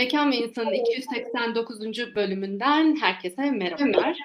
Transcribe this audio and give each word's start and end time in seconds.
Mekan 0.00 0.32
ve 0.32 0.36
İnsan'ın 0.36 0.72
289. 0.72 2.14
bölümünden 2.14 2.96
herkese 2.96 3.50
merhabalar. 3.50 4.18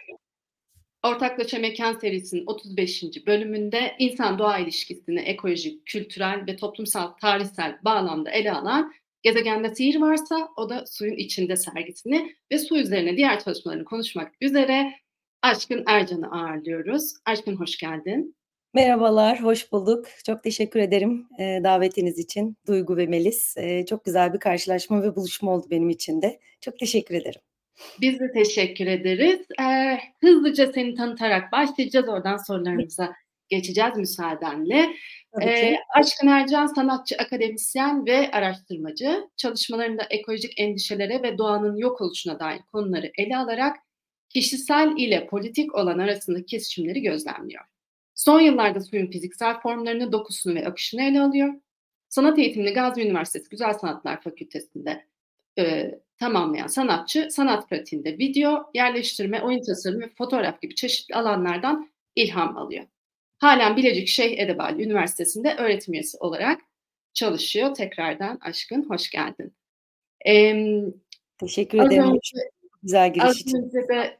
Ortaklaşa 1.04 1.60
Mekan 1.60 1.94
serisinin 1.94 2.44
35. 2.46 3.04
bölümünde 3.28 3.96
insan-doğa 4.00 4.60
ilişkisini 4.60 5.20
ekolojik, 5.20 5.86
kültürel 5.86 6.43
ve 6.48 6.56
toplumsal, 6.56 7.07
tarihsel 7.07 7.80
bağlamda 7.84 8.32
ele 8.32 8.52
alan 8.52 8.93
Gezegende 9.21 9.75
Sihir 9.75 9.96
Varsa 9.96 10.50
o 10.57 10.70
da 10.70 10.86
suyun 10.86 11.18
içinde 11.18 11.56
sergisini 11.56 12.36
ve 12.52 12.60
su 12.60 12.78
üzerine 12.78 13.18
diğer 13.18 13.39
çalışmalarını 13.39 13.86
konuşmak 13.86 14.34
üzere 14.42 14.93
Aşkın 15.42 15.84
Ercan'ı 15.87 16.32
ağırlıyoruz. 16.32 17.14
Aşkın 17.26 17.56
hoş 17.56 17.78
geldin. 17.78 18.36
Merhabalar, 18.75 19.43
hoş 19.43 19.71
bulduk. 19.71 20.06
Çok 20.25 20.43
teşekkür 20.43 20.79
ederim 20.79 21.28
e, 21.39 21.60
davetiniz 21.64 22.20
için 22.20 22.57
Duygu 22.68 22.98
ve 22.98 23.07
Melis. 23.07 23.57
E, 23.57 23.86
çok 23.86 24.06
güzel 24.06 24.34
bir 24.34 24.39
karşılaşma 24.39 25.04
ve 25.04 25.15
buluşma 25.15 25.51
oldu 25.51 25.68
benim 25.71 25.89
için 25.89 26.21
de. 26.21 26.39
Çok 26.61 26.79
teşekkür 26.79 27.15
ederim. 27.15 27.42
Biz 28.01 28.20
de 28.20 28.32
teşekkür 28.32 28.88
ederiz. 28.88 29.39
Ee, 29.61 29.98
hızlıca 30.21 30.74
seni 30.74 30.96
tanıtarak 30.96 31.51
başlayacağız. 31.51 32.09
Oradan 32.09 32.38
sorularımıza 32.38 33.14
geçeceğiz 33.50 33.98
müsaadenle. 33.98 34.89
Ee, 35.42 35.76
Aşkın 35.95 36.28
Ercan 36.28 36.67
sanatçı, 36.67 37.16
akademisyen 37.20 38.06
ve 38.06 38.31
araştırmacı. 38.31 39.30
Çalışmalarında 39.38 40.03
ekolojik 40.09 40.59
endişelere 40.59 41.23
ve 41.23 41.38
doğanın 41.38 41.78
yok 41.78 42.02
oluşuna 42.02 42.39
dair 42.39 42.62
konuları 42.72 43.12
ele 43.17 43.38
alarak 43.38 43.78
kişisel 44.30 44.94
ile 44.98 45.28
politik 45.28 45.76
olan 45.76 46.00
arasındaki 46.00 46.46
kesişimleri 46.46 47.02
gözlemliyor. 47.02 47.64
Son 48.16 48.40
yıllarda 48.40 48.82
suyun 48.82 49.12
fiziksel 49.12 49.60
formlarını, 49.62 50.12
dokusunu 50.12 50.56
ve 50.56 50.68
akışını 50.68 51.04
ele 51.04 51.22
alıyor. 51.22 51.54
Sanat 52.10 52.40
eğitimini 52.40 52.74
Gazi 52.74 53.02
Üniversitesi 53.02 53.50
Güzel 53.50 53.74
Sanatlar 53.74 54.22
Fakültesi'nde 54.22 55.06
e, 55.60 55.92
tamamlayan 56.20 56.68
sanatçı, 56.68 57.28
sanat 57.32 57.70
pratiğinde 57.70 58.18
video, 58.18 58.70
yerleştirme, 58.74 59.42
oyun 59.42 59.62
tasarımı 59.62 60.02
ve 60.02 60.10
fotoğraf 60.18 60.62
gibi 60.62 60.76
çeşitli 60.76 61.16
alanlardan 61.16 61.92
ilham 62.16 62.58
alıyor. 62.58 62.86
Halen 63.38 63.78
Bilecik 63.78 64.08
Şeyh 64.08 64.40
Edebali 64.40 64.84
Üniversitesi'nde 64.84 65.56
öğretim 65.56 65.94
üyesi 65.94 66.18
olarak 66.18 66.62
çalışıyor. 67.14 67.74
Tekrardan 67.74 68.40
aşkın 68.42 68.90
hoş 68.90 69.10
geldin. 69.10 69.56
Ee, 70.28 70.82
Teşekkür 71.38 71.78
ederim. 71.78 72.04
Önce, 72.04 72.50
Güzel 72.84 73.14
giriş 73.14 73.42
için. 73.42 73.72
de 73.90 74.18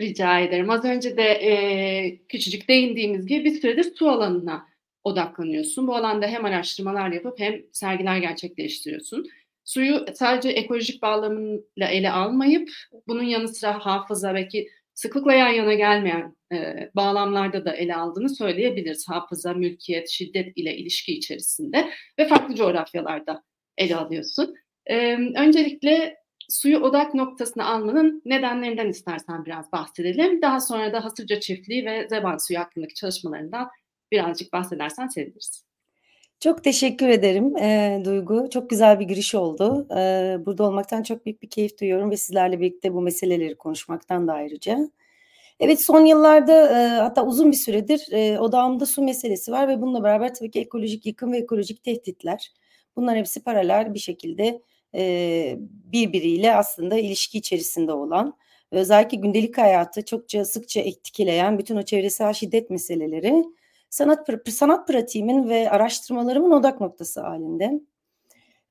Rica 0.00 0.40
ederim. 0.40 0.70
Az 0.70 0.84
önce 0.84 1.16
de 1.16 1.22
e, 1.22 2.18
küçücük 2.28 2.68
değindiğimiz 2.68 3.26
gibi 3.26 3.44
bir 3.44 3.60
süredir 3.60 3.96
su 3.96 4.10
alanına 4.10 4.66
odaklanıyorsun. 5.04 5.86
Bu 5.86 5.96
alanda 5.96 6.26
hem 6.26 6.44
araştırmalar 6.44 7.12
yapıp 7.12 7.40
hem 7.40 7.62
sergiler 7.72 8.18
gerçekleştiriyorsun. 8.18 9.26
Suyu 9.64 10.04
sadece 10.14 10.48
ekolojik 10.48 11.02
bağlamıyla 11.02 11.88
ele 11.90 12.10
almayıp 12.10 12.70
bunun 13.08 13.22
yanı 13.22 13.48
sıra 13.48 13.86
hafıza 13.86 14.34
belki 14.34 14.68
sıklıkla 14.94 15.32
yan 15.34 15.48
yana 15.48 15.74
gelmeyen 15.74 16.36
e, 16.52 16.90
bağlamlarda 16.96 17.64
da 17.64 17.74
ele 17.74 17.94
aldığını 17.94 18.28
söyleyebiliriz. 18.28 19.08
Hafıza, 19.08 19.54
mülkiyet, 19.54 20.08
şiddet 20.08 20.52
ile 20.56 20.76
ilişki 20.76 21.12
içerisinde 21.12 21.90
ve 22.18 22.28
farklı 22.28 22.54
coğrafyalarda 22.54 23.42
ele 23.78 23.96
alıyorsun. 23.96 24.54
E, 24.86 25.14
öncelikle 25.36 26.19
suyu 26.50 26.78
odak 26.78 27.14
noktasına 27.14 27.66
almanın 27.66 28.22
nedenlerinden 28.24 28.88
istersen 28.88 29.44
biraz 29.44 29.72
bahsedelim. 29.72 30.42
Daha 30.42 30.60
sonra 30.60 30.92
da 30.92 31.04
hasırca 31.04 31.40
çiftliği 31.40 31.86
ve 31.86 32.08
zeban 32.08 32.36
suyu 32.46 32.58
hakkındaki 32.58 32.94
çalışmalarından 32.94 33.68
birazcık 34.12 34.52
bahsedersen 34.52 35.06
seviniriz. 35.06 35.64
Çok 36.40 36.64
teşekkür 36.64 37.08
ederim 37.08 37.56
e, 37.56 38.02
Duygu. 38.04 38.48
Çok 38.50 38.70
güzel 38.70 39.00
bir 39.00 39.04
giriş 39.04 39.34
oldu. 39.34 39.86
E, 39.96 40.36
burada 40.46 40.64
olmaktan 40.64 41.02
çok 41.02 41.26
büyük 41.26 41.42
bir 41.42 41.50
keyif 41.50 41.80
duyuyorum 41.80 42.10
ve 42.10 42.16
sizlerle 42.16 42.60
birlikte 42.60 42.94
bu 42.94 43.00
meseleleri 43.00 43.54
konuşmaktan 43.54 44.28
da 44.28 44.32
ayrıca. 44.32 44.78
Evet 45.60 45.84
son 45.84 46.04
yıllarda 46.04 46.80
e, 46.80 46.88
hatta 46.88 47.26
uzun 47.26 47.52
bir 47.52 47.56
süredir 47.56 48.06
e, 48.12 48.38
odağımda 48.38 48.86
su 48.86 49.02
meselesi 49.02 49.52
var 49.52 49.68
ve 49.68 49.80
bununla 49.80 50.02
beraber 50.02 50.34
tabii 50.34 50.50
ki 50.50 50.60
ekolojik 50.60 51.06
yıkım 51.06 51.32
ve 51.32 51.38
ekolojik 51.38 51.84
tehditler. 51.84 52.52
Bunlar 52.96 53.16
hepsi 53.16 53.42
paralel 53.42 53.94
bir 53.94 53.98
şekilde 53.98 54.62
e, 54.94 55.56
birbiriyle 55.92 56.56
aslında 56.56 56.98
ilişki 56.98 57.38
içerisinde 57.38 57.92
olan 57.92 58.36
özellikle 58.70 59.16
gündelik 59.16 59.58
hayatı 59.58 60.04
çokça 60.04 60.44
sıkça 60.44 60.80
etkileyen 60.80 61.58
bütün 61.58 61.76
o 61.76 61.82
çevresel 61.82 62.32
şiddet 62.32 62.70
meseleleri 62.70 63.44
sanat 63.90 64.28
sanat 64.48 64.88
pratiğimin 64.88 65.48
ve 65.48 65.70
araştırmalarımın 65.70 66.50
odak 66.50 66.80
noktası 66.80 67.20
halinde. 67.20 67.80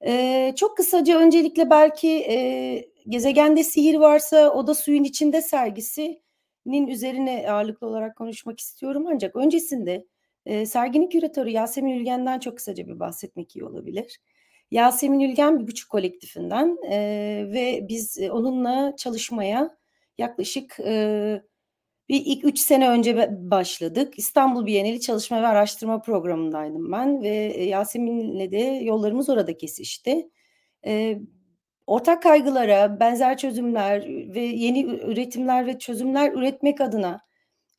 Ee, 0.06 0.54
çok 0.56 0.78
kısaca 0.78 1.20
öncelikle 1.20 1.70
belki 1.70 2.10
e, 2.10 2.90
gezegende 3.08 3.64
sihir 3.64 3.96
varsa 3.96 4.50
o 4.50 4.68
da 4.68 4.76
suyun 4.76 5.04
içinde 5.04 5.42
sergisinin 5.42 6.88
üzerine 6.88 7.52
ağırlıklı 7.52 7.88
olarak 7.88 8.16
konuşmak 8.18 8.60
istiyorum 8.60 9.06
ancak 9.08 9.36
öncesinde 9.36 10.06
e, 10.46 10.66
serginin 10.66 11.10
küratörü 11.10 11.50
Yasemin 11.50 12.00
Ülgen'den 12.00 12.40
çok 12.40 12.58
kısaca 12.58 12.88
bir 12.88 13.00
bahsetmek 13.00 13.56
iyi 13.56 13.66
olabilir. 13.66 14.20
Yasemin 14.72 15.20
Ülgen 15.20 15.60
bir 15.60 15.68
buçuk 15.68 15.90
kolektifinden 15.90 16.78
e, 16.92 16.98
ve 17.54 17.86
biz 17.90 18.20
onunla 18.32 18.96
çalışmaya 18.96 19.78
yaklaşık 20.18 20.80
e, 20.80 21.42
bir 22.10 22.22
ilk 22.26 22.46
üç 22.46 22.60
sene 22.60 22.90
önce 22.90 23.30
başladık. 23.52 24.14
İstanbul 24.18 24.66
Bienali 24.66 25.02
Çalışma 25.02 25.42
ve 25.42 25.48
Araştırma 25.48 26.02
Programı'ndaydım 26.02 26.92
ben 26.92 27.22
ve 27.22 27.30
Yasemin'le 27.64 28.52
de 28.52 28.58
yollarımız 28.60 29.30
orada 29.30 29.58
kesişti. 29.58 30.30
E, 30.86 31.20
ortak 31.88 32.24
kaygılara, 32.24 33.00
benzer 33.00 33.38
çözümler 33.38 34.08
ve 34.08 34.42
yeni 34.42 34.84
üretimler 34.86 35.68
ve 35.68 35.80
çözümler 35.80 36.34
üretmek 36.34 36.82
adına 36.82 37.22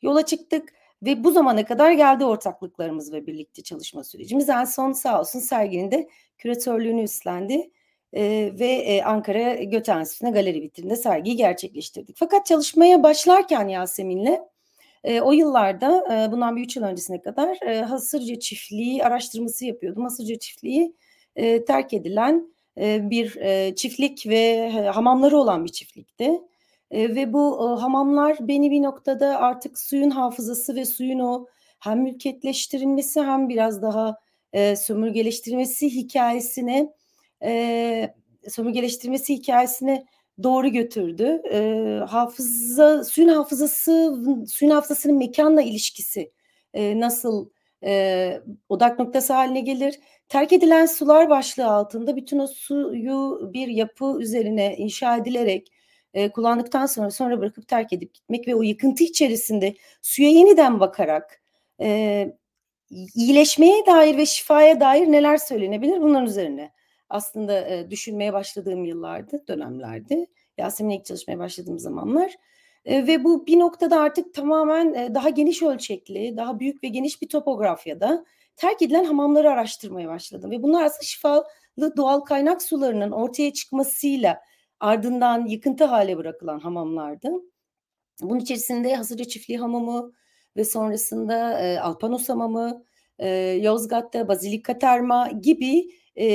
yola 0.02 0.26
çıktık 0.26 0.72
ve 1.02 1.24
bu 1.24 1.30
zamana 1.30 1.64
kadar 1.64 1.92
geldi 1.92 2.24
ortaklıklarımız 2.24 3.12
ve 3.12 3.26
birlikte 3.26 3.62
çalışma 3.62 4.04
sürecimiz. 4.04 4.48
En 4.48 4.64
son 4.64 4.92
sağ 4.92 5.20
olsun 5.20 5.40
serginin 5.40 5.90
de 5.90 6.08
küratörlüğünü 6.38 7.02
üstlendi 7.02 7.70
e, 8.12 8.52
ve 8.58 8.66
e, 8.66 9.02
Ankara 9.02 9.54
Göte 9.54 9.92
Enstitüsü'ne 9.92 10.30
galeri 10.30 10.62
vitrinde 10.62 10.96
sergiyi 10.96 11.36
gerçekleştirdik. 11.36 12.16
Fakat 12.18 12.46
çalışmaya 12.46 13.02
başlarken 13.02 13.68
Yasemin'le 13.68 14.40
e, 15.04 15.20
o 15.20 15.32
yıllarda 15.32 16.04
e, 16.14 16.32
bundan 16.32 16.56
bir 16.56 16.62
üç 16.62 16.76
yıl 16.76 16.84
öncesine 16.84 17.22
kadar 17.22 17.58
e, 17.66 17.82
Hasırca 17.82 18.38
çiftliği 18.38 19.04
araştırması 19.04 19.66
yapıyordum. 19.66 20.02
Hasırca 20.02 20.38
çiftliği 20.38 20.96
e, 21.36 21.64
terk 21.64 21.94
edilen 21.94 22.54
e, 22.78 23.10
bir 23.10 23.36
e, 23.36 23.74
çiftlik 23.74 24.26
ve 24.26 24.36
e, 24.36 24.70
hamamları 24.70 25.36
olan 25.36 25.64
bir 25.64 25.72
çiftlikti. 25.72 26.40
E, 26.90 27.14
ve 27.14 27.32
bu 27.32 27.54
e, 27.56 27.80
hamamlar 27.80 28.36
beni 28.40 28.70
bir 28.70 28.82
noktada 28.82 29.38
artık 29.38 29.78
suyun 29.78 30.10
hafızası 30.10 30.76
ve 30.76 30.84
suyun 30.84 31.18
o 31.18 31.46
hem 31.80 32.02
mülkiyetleştirilmesi 32.02 33.20
hem 33.20 33.48
biraz 33.48 33.82
daha 33.82 34.18
e, 34.52 34.76
sömürgeleştirilmesi 34.76 35.94
hikayesine 35.94 36.92
e, 37.42 38.14
sömürgeleştirmesi 38.48 39.34
hikayesine 39.34 40.04
doğru 40.42 40.68
götürdü. 40.68 41.42
E, 41.52 41.60
hafıza, 42.08 43.04
suyun 43.04 43.28
hafızası, 43.28 44.16
suyun 44.48 44.72
hafızasının 44.72 45.16
mekanla 45.16 45.62
ilişkisi 45.62 46.32
e, 46.74 47.00
nasıl 47.00 47.48
e, 47.84 48.40
odak 48.68 48.98
noktası 48.98 49.32
haline 49.32 49.60
gelir? 49.60 50.00
Terk 50.28 50.52
edilen 50.52 50.86
sular 50.86 51.28
başlığı 51.28 51.66
altında 51.66 52.16
bütün 52.16 52.38
o 52.38 52.46
suyu 52.46 53.50
bir 53.54 53.68
yapı 53.68 54.16
üzerine 54.20 54.76
inşa 54.76 55.16
edilerek 55.16 55.72
e, 56.14 56.30
kullandıktan 56.30 56.86
sonra 56.86 57.10
sonra 57.10 57.40
bırakıp 57.40 57.68
terk 57.68 57.92
edip 57.92 58.14
gitmek 58.14 58.48
ve 58.48 58.54
o 58.54 58.62
yıkıntı 58.62 59.04
içerisinde 59.04 59.74
suya 60.02 60.30
yeniden 60.30 60.80
bakarak 60.80 61.42
e, 61.80 62.26
iyileşmeye 62.90 63.86
dair 63.86 64.16
ve 64.16 64.26
şifaya 64.26 64.80
dair 64.80 65.06
neler 65.06 65.36
söylenebilir 65.36 66.00
bunların 66.00 66.26
üzerine 66.26 66.70
aslında 67.08 67.68
e, 67.68 67.90
düşünmeye 67.90 68.32
başladığım 68.32 68.84
yıllardı, 68.84 69.44
dönemlerdi. 69.48 70.26
Yasemin'le 70.58 70.98
ilk 70.98 71.04
çalışmaya 71.04 71.38
başladığım 71.38 71.78
zamanlar. 71.78 72.34
E, 72.84 73.06
ve 73.06 73.24
bu 73.24 73.46
bir 73.46 73.58
noktada 73.58 74.00
artık 74.00 74.34
tamamen 74.34 74.94
e, 74.94 75.14
daha 75.14 75.28
geniş 75.28 75.62
ölçekli, 75.62 76.36
daha 76.36 76.60
büyük 76.60 76.84
ve 76.84 76.88
geniş 76.88 77.22
bir 77.22 77.28
topografyada 77.28 78.24
terk 78.56 78.82
edilen 78.82 79.04
hamamları 79.04 79.50
araştırmaya 79.50 80.08
başladım. 80.08 80.50
Ve 80.50 80.62
bunlar 80.62 80.82
aslında 80.82 81.02
şifalı 81.02 81.96
doğal 81.96 82.20
kaynak 82.20 82.62
sularının 82.62 83.10
ortaya 83.10 83.52
çıkmasıyla 83.52 84.40
ardından 84.80 85.46
yıkıntı 85.46 85.84
hale 85.84 86.16
bırakılan 86.18 86.58
hamamlardı. 86.58 87.28
Bunun 88.22 88.38
içerisinde 88.40 88.94
Hasırca 88.96 89.24
Çiftliği 89.24 89.58
Hamamı 89.58 90.12
ve 90.56 90.64
sonrasında 90.64 91.60
e, 91.60 91.80
Alpanos 91.80 92.28
Hamamı, 92.28 92.84
e, 93.18 93.28
Yozgat'ta 93.62 94.28
Bazilika 94.28 94.78
Terma 94.78 95.28
gibi 95.28 95.84
e, 96.16 96.26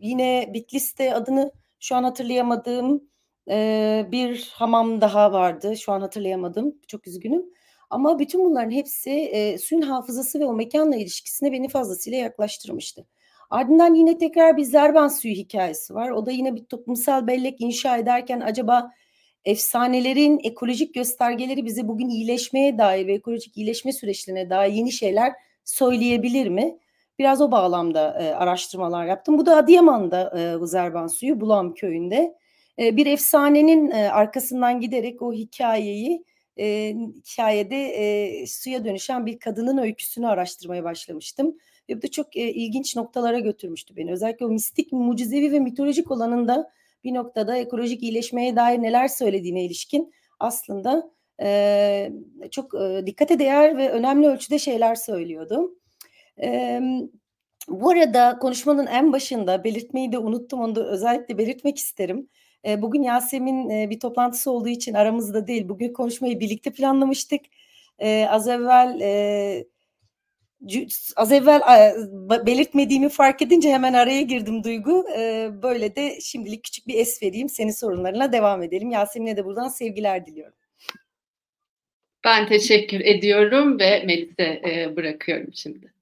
yine 0.00 0.50
Bitlis'te 0.54 1.14
adını 1.14 1.52
şu 1.80 1.96
an 1.96 2.04
hatırlayamadığım 2.04 3.08
e, 3.50 4.06
bir 4.12 4.52
hamam 4.54 5.00
daha 5.00 5.32
vardı. 5.32 5.76
Şu 5.76 5.92
an 5.92 6.00
hatırlayamadım. 6.00 6.74
Çok 6.88 7.06
üzgünüm. 7.06 7.42
Ama 7.90 8.18
bütün 8.18 8.44
bunların 8.44 8.70
hepsi 8.70 9.10
e, 9.10 9.58
suyun 9.58 9.82
hafızası 9.82 10.40
ve 10.40 10.46
o 10.46 10.54
mekanla 10.54 10.96
ilişkisine 10.96 11.52
beni 11.52 11.68
fazlasıyla 11.68 12.18
yaklaştırmıştı. 12.18 13.06
Ardından 13.54 13.94
yine 13.94 14.18
tekrar 14.18 14.56
bir 14.56 14.64
Zerban 14.64 15.08
suyu 15.08 15.34
hikayesi 15.34 15.94
var. 15.94 16.10
O 16.10 16.26
da 16.26 16.30
yine 16.30 16.54
bir 16.54 16.64
toplumsal 16.64 17.26
bellek 17.26 17.60
inşa 17.60 17.96
ederken 17.96 18.40
acaba 18.40 18.90
efsanelerin 19.44 20.40
ekolojik 20.44 20.94
göstergeleri 20.94 21.64
bize 21.64 21.88
bugün 21.88 22.08
iyileşmeye 22.08 22.78
dair 22.78 23.06
ve 23.06 23.14
ekolojik 23.14 23.56
iyileşme 23.56 23.92
süreçlerine 23.92 24.50
dair 24.50 24.72
yeni 24.72 24.92
şeyler 24.92 25.32
söyleyebilir 25.64 26.48
mi? 26.48 26.78
Biraz 27.18 27.40
o 27.40 27.50
bağlamda 27.50 28.22
e, 28.22 28.34
araştırmalar 28.34 29.06
yaptım. 29.06 29.38
Bu 29.38 29.46
da 29.46 29.56
Adıyaman'da 29.56 30.34
e, 30.40 30.60
bu 30.60 30.66
Zerban 30.66 31.06
suyu 31.06 31.40
Bulam 31.40 31.74
köyünde. 31.74 32.34
E, 32.78 32.96
bir 32.96 33.06
efsanenin 33.06 33.90
e, 33.90 34.10
arkasından 34.10 34.80
giderek 34.80 35.22
o 35.22 35.32
hikayeyi 35.32 36.24
e, 36.58 36.94
hikayede 37.16 37.84
e, 37.86 38.46
suya 38.46 38.84
dönüşen 38.84 39.26
bir 39.26 39.38
kadının 39.38 39.78
öyküsünü 39.78 40.26
araştırmaya 40.26 40.84
başlamıştım. 40.84 41.56
Ve 41.88 41.96
bu 41.96 42.02
da 42.02 42.10
çok 42.10 42.36
e, 42.36 42.52
ilginç 42.52 42.96
noktalara 42.96 43.38
götürmüştü 43.38 43.96
beni. 43.96 44.12
Özellikle 44.12 44.46
o 44.46 44.48
mistik, 44.48 44.92
mucizevi 44.92 45.52
ve 45.52 45.60
mitolojik 45.60 46.10
olanında 46.10 46.70
bir 47.04 47.14
noktada 47.14 47.56
ekolojik 47.56 48.02
iyileşmeye 48.02 48.56
dair 48.56 48.82
neler 48.82 49.08
söylediğine 49.08 49.64
ilişkin 49.64 50.12
aslında 50.40 51.10
e, 51.42 52.12
çok 52.50 52.74
e, 52.74 53.02
dikkate 53.06 53.38
değer 53.38 53.76
ve 53.76 53.90
önemli 53.90 54.28
ölçüde 54.28 54.58
şeyler 54.58 54.94
söylüyordu. 54.94 55.74
E, 56.42 56.80
bu 57.68 57.90
arada 57.90 58.38
konuşmanın 58.38 58.86
en 58.86 59.12
başında 59.12 59.64
belirtmeyi 59.64 60.12
de 60.12 60.18
unuttum 60.18 60.60
onu 60.60 60.74
da 60.74 60.86
özellikle 60.86 61.38
belirtmek 61.38 61.78
isterim. 61.78 62.28
E, 62.66 62.82
bugün 62.82 63.02
Yasemin 63.02 63.70
e, 63.70 63.90
bir 63.90 64.00
toplantısı 64.00 64.50
olduğu 64.50 64.68
için 64.68 64.94
aramızda 64.94 65.46
değil. 65.46 65.68
Bugün 65.68 65.92
konuşmayı 65.92 66.40
birlikte 66.40 66.72
planlamıştık. 66.72 67.40
E, 67.98 68.26
az 68.30 68.48
evvel 68.48 69.00
az 71.16 71.32
evvel 71.32 71.60
belirtmediğimi 72.46 73.08
fark 73.08 73.42
edince 73.42 73.70
hemen 73.72 73.92
araya 73.92 74.22
girdim 74.22 74.64
Duygu. 74.64 75.04
Böyle 75.62 75.96
de 75.96 76.20
şimdilik 76.20 76.64
küçük 76.64 76.88
bir 76.88 76.94
es 76.94 77.22
vereyim. 77.22 77.48
Senin 77.48 77.72
sorunlarına 77.72 78.32
devam 78.32 78.62
edelim. 78.62 78.90
Yasemin'e 78.90 79.36
de 79.36 79.44
buradan 79.44 79.68
sevgiler 79.68 80.26
diliyorum. 80.26 80.56
Ben 82.24 82.48
teşekkür 82.48 83.00
ediyorum 83.00 83.78
ve 83.78 84.04
Melis'e 84.04 84.92
bırakıyorum 84.96 85.50
şimdi. 85.54 85.94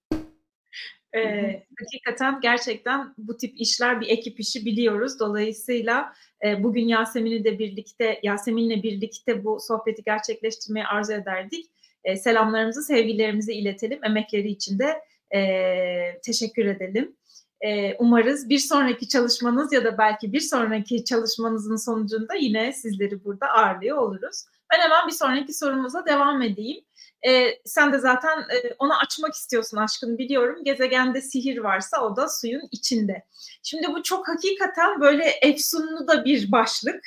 Ee, 1.17 1.63
hakikaten 1.81 2.41
gerçekten 2.41 3.15
bu 3.19 3.37
tip 3.37 3.61
işler 3.61 4.01
bir 4.01 4.09
ekip 4.09 4.41
işi 4.41 4.67
biliyoruz. 4.67 5.21
Dolayısıyla 5.21 6.13
e, 6.47 6.63
bugün 6.63 6.89
Yasemin'i 6.89 7.45
de 7.45 7.59
birlikte, 7.59 8.21
Yasemin'le 8.23 8.83
birlikte 8.83 9.45
bu 9.45 9.61
sohbeti 9.61 10.03
gerçekleştirmeyi 10.03 10.87
arzu 10.87 11.13
ederdik 11.13 11.67
e, 12.05 12.17
selamlarımızı, 12.17 12.83
sevgilerimizi 12.83 13.53
iletelim. 13.53 14.05
Emekleri 14.05 14.49
için 14.49 14.79
de 14.79 15.01
e, 15.35 16.21
teşekkür 16.25 16.67
edelim. 16.67 17.17
E, 17.61 17.97
umarız 17.99 18.49
bir 18.49 18.59
sonraki 18.59 19.09
çalışmanız 19.09 19.73
ya 19.73 19.85
da 19.85 19.99
belki 19.99 20.33
bir 20.33 20.41
sonraki 20.41 21.05
çalışmanızın 21.05 21.77
sonucunda 21.77 22.35
yine 22.35 22.73
sizleri 22.73 23.25
burada 23.25 23.47
ağırlıyor 23.47 23.97
oluruz. 23.97 24.45
Ben 24.73 24.81
hemen 24.81 25.07
bir 25.07 25.13
sonraki 25.13 25.55
sorumuza 25.55 26.07
devam 26.07 26.43
edeyim. 26.43 26.85
E, 27.29 27.59
sen 27.65 27.93
de 27.93 27.99
zaten 27.99 28.39
e, 28.39 28.75
onu 28.79 28.99
açmak 28.99 29.35
istiyorsun 29.35 29.77
aşkın 29.77 30.19
biliyorum. 30.19 30.65
Gezegende 30.65 31.21
sihir 31.21 31.59
varsa 31.59 32.05
o 32.05 32.17
da 32.17 32.29
suyun 32.29 32.69
içinde. 32.71 33.25
Şimdi 33.63 33.89
bu 33.89 34.03
çok 34.03 34.29
hakikaten 34.29 35.01
böyle 35.01 35.25
efsunlu 35.25 36.09
da 36.09 36.25
bir 36.25 36.53
başlık. 36.53 37.05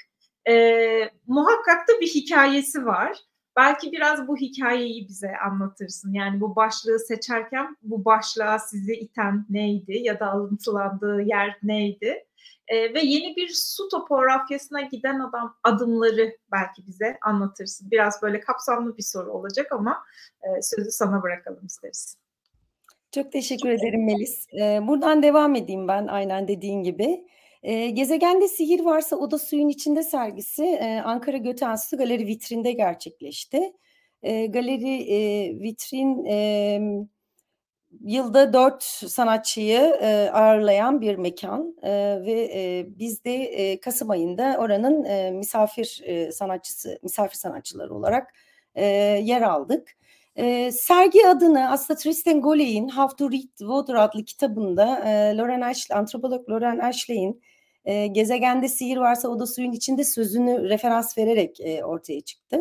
E, 0.48 0.54
muhakkak 1.28 1.88
da 1.88 2.02
bir 2.02 2.08
hikayesi 2.08 2.86
var. 2.86 3.18
Belki 3.56 3.92
biraz 3.92 4.28
bu 4.28 4.38
hikayeyi 4.38 5.08
bize 5.08 5.38
anlatırsın. 5.38 6.14
Yani 6.14 6.42
bu 6.42 6.56
başlığı 6.56 7.00
seçerken 7.00 7.78
bu 7.82 8.06
başlığa 8.06 8.60
sizi 8.60 8.94
iten 8.94 9.46
neydi 9.50 9.98
ya 9.98 10.20
da 10.20 10.32
alıntılandığı 10.32 11.22
yer 11.22 11.58
neydi? 11.64 12.26
E, 12.68 12.94
ve 12.94 13.02
yeni 13.02 13.36
bir 13.36 13.50
su 13.54 13.90
topografyasına 13.90 14.82
giden 14.82 15.20
adam 15.20 15.58
adımları 15.64 16.38
belki 16.52 16.88
bize 16.88 17.18
anlatırsın. 17.22 17.92
Biraz 17.92 18.22
böyle 18.22 18.40
kapsamlı 18.40 18.98
bir 18.98 19.04
soru 19.04 19.32
olacak 19.32 19.72
ama 19.72 20.04
e, 20.44 20.62
sözü 20.62 20.92
sana 20.92 21.24
bırakalım 21.24 21.66
isteriz. 21.66 22.18
Çok 23.12 23.32
teşekkür 23.32 23.70
ederim 23.70 24.06
Melis. 24.06 24.48
Buradan 24.88 25.24
devam 25.24 25.56
edeyim 25.56 25.88
ben 25.88 26.08
aynen 26.08 26.48
dediğin 26.48 26.84
gibi. 26.84 27.28
E, 27.66 27.90
Gezegende 27.90 28.48
Sihir 28.48 28.80
Varsa 28.80 29.16
Oda 29.16 29.38
Suyun 29.38 29.70
içinde 29.70 30.04
sergisi 30.04 30.64
e, 30.66 31.02
Ankara 31.06 31.38
Göte 31.38 31.66
Enstitüsü 31.66 31.98
Galeri 31.98 32.28
Vitrin'de 32.28 32.72
gerçekleşti. 32.72 33.74
E, 34.24 34.46
galeri 34.46 35.14
e, 35.14 35.50
vitrin 35.60 36.26
e, 36.26 36.80
yılda 38.02 38.54
dört 38.54 38.84
sanatçıyı 38.84 39.80
e, 40.02 40.30
ağırlayan 40.34 41.02
bir 41.02 41.16
mekan 41.16 41.76
e, 41.84 41.92
ve 42.26 42.50
e, 42.54 42.86
biz 43.00 43.24
de 43.26 43.34
e, 43.34 43.80
Kasım 43.80 44.10
ayında 44.10 44.58
oranın 44.60 45.04
e, 45.04 45.32
misafir 45.32 46.02
e, 46.04 46.32
sanatçısı, 46.32 47.00
misafir 47.04 47.38
sanatçıları 47.38 47.96
olarak 47.96 48.34
e, 48.76 48.86
yer 49.24 49.42
aldık. 49.42 49.98
E, 50.36 50.72
sergi 50.72 51.28
adını 51.28 51.72
aslında 51.72 52.00
Tristan 52.00 52.42
Goley'in 52.42 52.90
How 52.90 53.16
to 53.18 53.32
Read 53.32 53.58
Water 53.58 53.96
adlı 53.96 54.26
kitabında 54.26 55.00
e, 55.06 55.38
Lauren 55.38 55.62
Ashley, 55.62 55.98
antropolog 55.98 56.50
Lauren 56.50 56.80
Ashley'in 56.80 57.42
e, 57.86 58.08
gezegende 58.08 58.68
sihir 58.68 58.98
varsa 58.98 59.28
o 59.30 59.40
da 59.40 59.48
suyun 59.48 59.72
içinde 59.72 60.04
sözünü 60.04 60.70
referans 60.70 61.18
vererek 61.18 61.60
e, 61.60 61.86
ortaya 61.86 62.22
çıktı. 62.22 62.60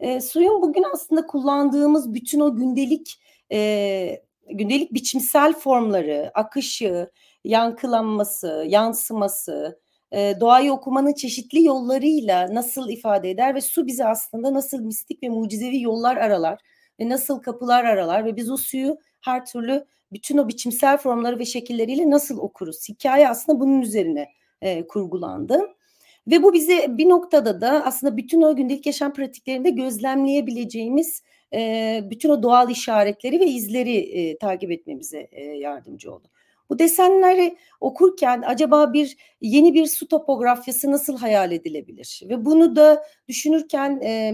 E, 0.00 0.20
suyun 0.20 0.62
bugün 0.62 0.84
aslında 0.94 1.26
kullandığımız 1.26 2.14
bütün 2.14 2.40
o 2.40 2.56
gündelik 2.56 3.20
e, 3.52 4.22
gündelik 4.48 4.94
biçimsel 4.94 5.52
formları, 5.52 6.30
akışı, 6.34 7.10
yankılanması, 7.44 8.64
yansıması, 8.68 9.80
e, 10.12 10.34
doğayı 10.40 10.72
okumanın 10.72 11.12
çeşitli 11.12 11.64
yollarıyla 11.64 12.54
nasıl 12.54 12.88
ifade 12.88 13.30
eder 13.30 13.54
ve 13.54 13.60
su 13.60 13.86
bize 13.86 14.06
aslında 14.06 14.54
nasıl 14.54 14.80
mistik 14.80 15.22
ve 15.22 15.28
mucizevi 15.28 15.82
yollar 15.82 16.16
aralar 16.16 16.60
ve 17.00 17.08
nasıl 17.08 17.42
kapılar 17.42 17.84
aralar 17.84 18.24
ve 18.24 18.36
biz 18.36 18.50
o 18.50 18.56
suyu 18.56 18.98
her 19.20 19.46
türlü 19.46 19.86
bütün 20.12 20.38
o 20.38 20.48
biçimsel 20.48 20.96
formları 20.96 21.38
ve 21.38 21.44
şekilleriyle 21.44 22.10
nasıl 22.10 22.38
okuruz? 22.38 22.88
Hikaye 22.88 23.28
aslında 23.28 23.60
bunun 23.60 23.80
üzerine 23.80 24.28
e, 24.62 24.86
kurgulandı. 24.86 25.60
Ve 26.26 26.42
bu 26.42 26.52
bize 26.52 26.86
bir 26.98 27.08
noktada 27.08 27.60
da 27.60 27.84
aslında 27.84 28.16
bütün 28.16 28.42
o 28.42 28.56
gündelik 28.56 28.86
yaşam 28.86 29.12
pratiklerinde 29.12 29.70
gözlemleyebileceğimiz 29.70 31.22
e, 31.52 32.00
bütün 32.10 32.28
o 32.28 32.42
doğal 32.42 32.70
işaretleri 32.70 33.40
ve 33.40 33.46
izleri 33.46 33.96
e, 33.96 34.38
takip 34.38 34.70
etmemize 34.70 35.28
e, 35.32 35.42
yardımcı 35.44 36.14
oldu. 36.14 36.28
Bu 36.70 36.78
desenleri 36.78 37.56
okurken 37.80 38.42
acaba 38.46 38.92
bir 38.92 39.16
yeni 39.40 39.74
bir 39.74 39.86
su 39.86 40.08
topografyası 40.08 40.90
nasıl 40.90 41.18
hayal 41.18 41.52
edilebilir? 41.52 42.22
Ve 42.28 42.44
bunu 42.44 42.76
da 42.76 43.04
düşünürken 43.28 44.00
e, 44.04 44.32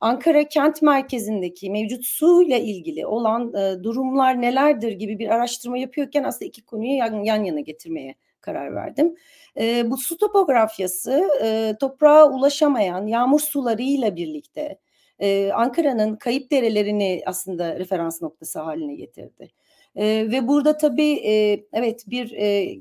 Ankara 0.00 0.48
kent 0.48 0.82
merkezindeki 0.82 1.70
mevcut 1.70 2.04
su 2.04 2.42
ile 2.42 2.60
ilgili 2.60 3.06
olan 3.06 3.54
e, 3.54 3.84
durumlar 3.84 4.40
nelerdir 4.40 4.92
gibi 4.92 5.18
bir 5.18 5.28
araştırma 5.28 5.78
yapıyorken 5.78 6.24
aslında 6.24 6.44
iki 6.44 6.62
konuyu 6.62 6.96
yan, 6.96 7.24
yan 7.24 7.44
yana 7.44 7.60
getirmeye 7.60 8.14
karar 8.42 8.74
verdim. 8.74 9.14
E, 9.58 9.90
bu 9.90 9.96
su 9.96 10.16
topografyası 10.16 11.28
e, 11.42 11.76
toprağa 11.80 12.30
ulaşamayan 12.30 13.06
yağmur 13.06 13.40
sularıyla 13.40 14.16
birlikte 14.16 14.78
e, 15.18 15.52
Ankara'nın 15.52 16.16
kayıp 16.16 16.50
derelerini 16.50 17.22
aslında 17.26 17.78
referans 17.78 18.22
noktası 18.22 18.60
haline 18.60 18.94
getirdi. 18.94 19.50
E, 19.96 20.04
ve 20.06 20.48
burada 20.48 20.76
tabii 20.76 21.12
e, 21.12 21.64
evet 21.72 22.04
bir 22.06 22.32
e, 22.32 22.78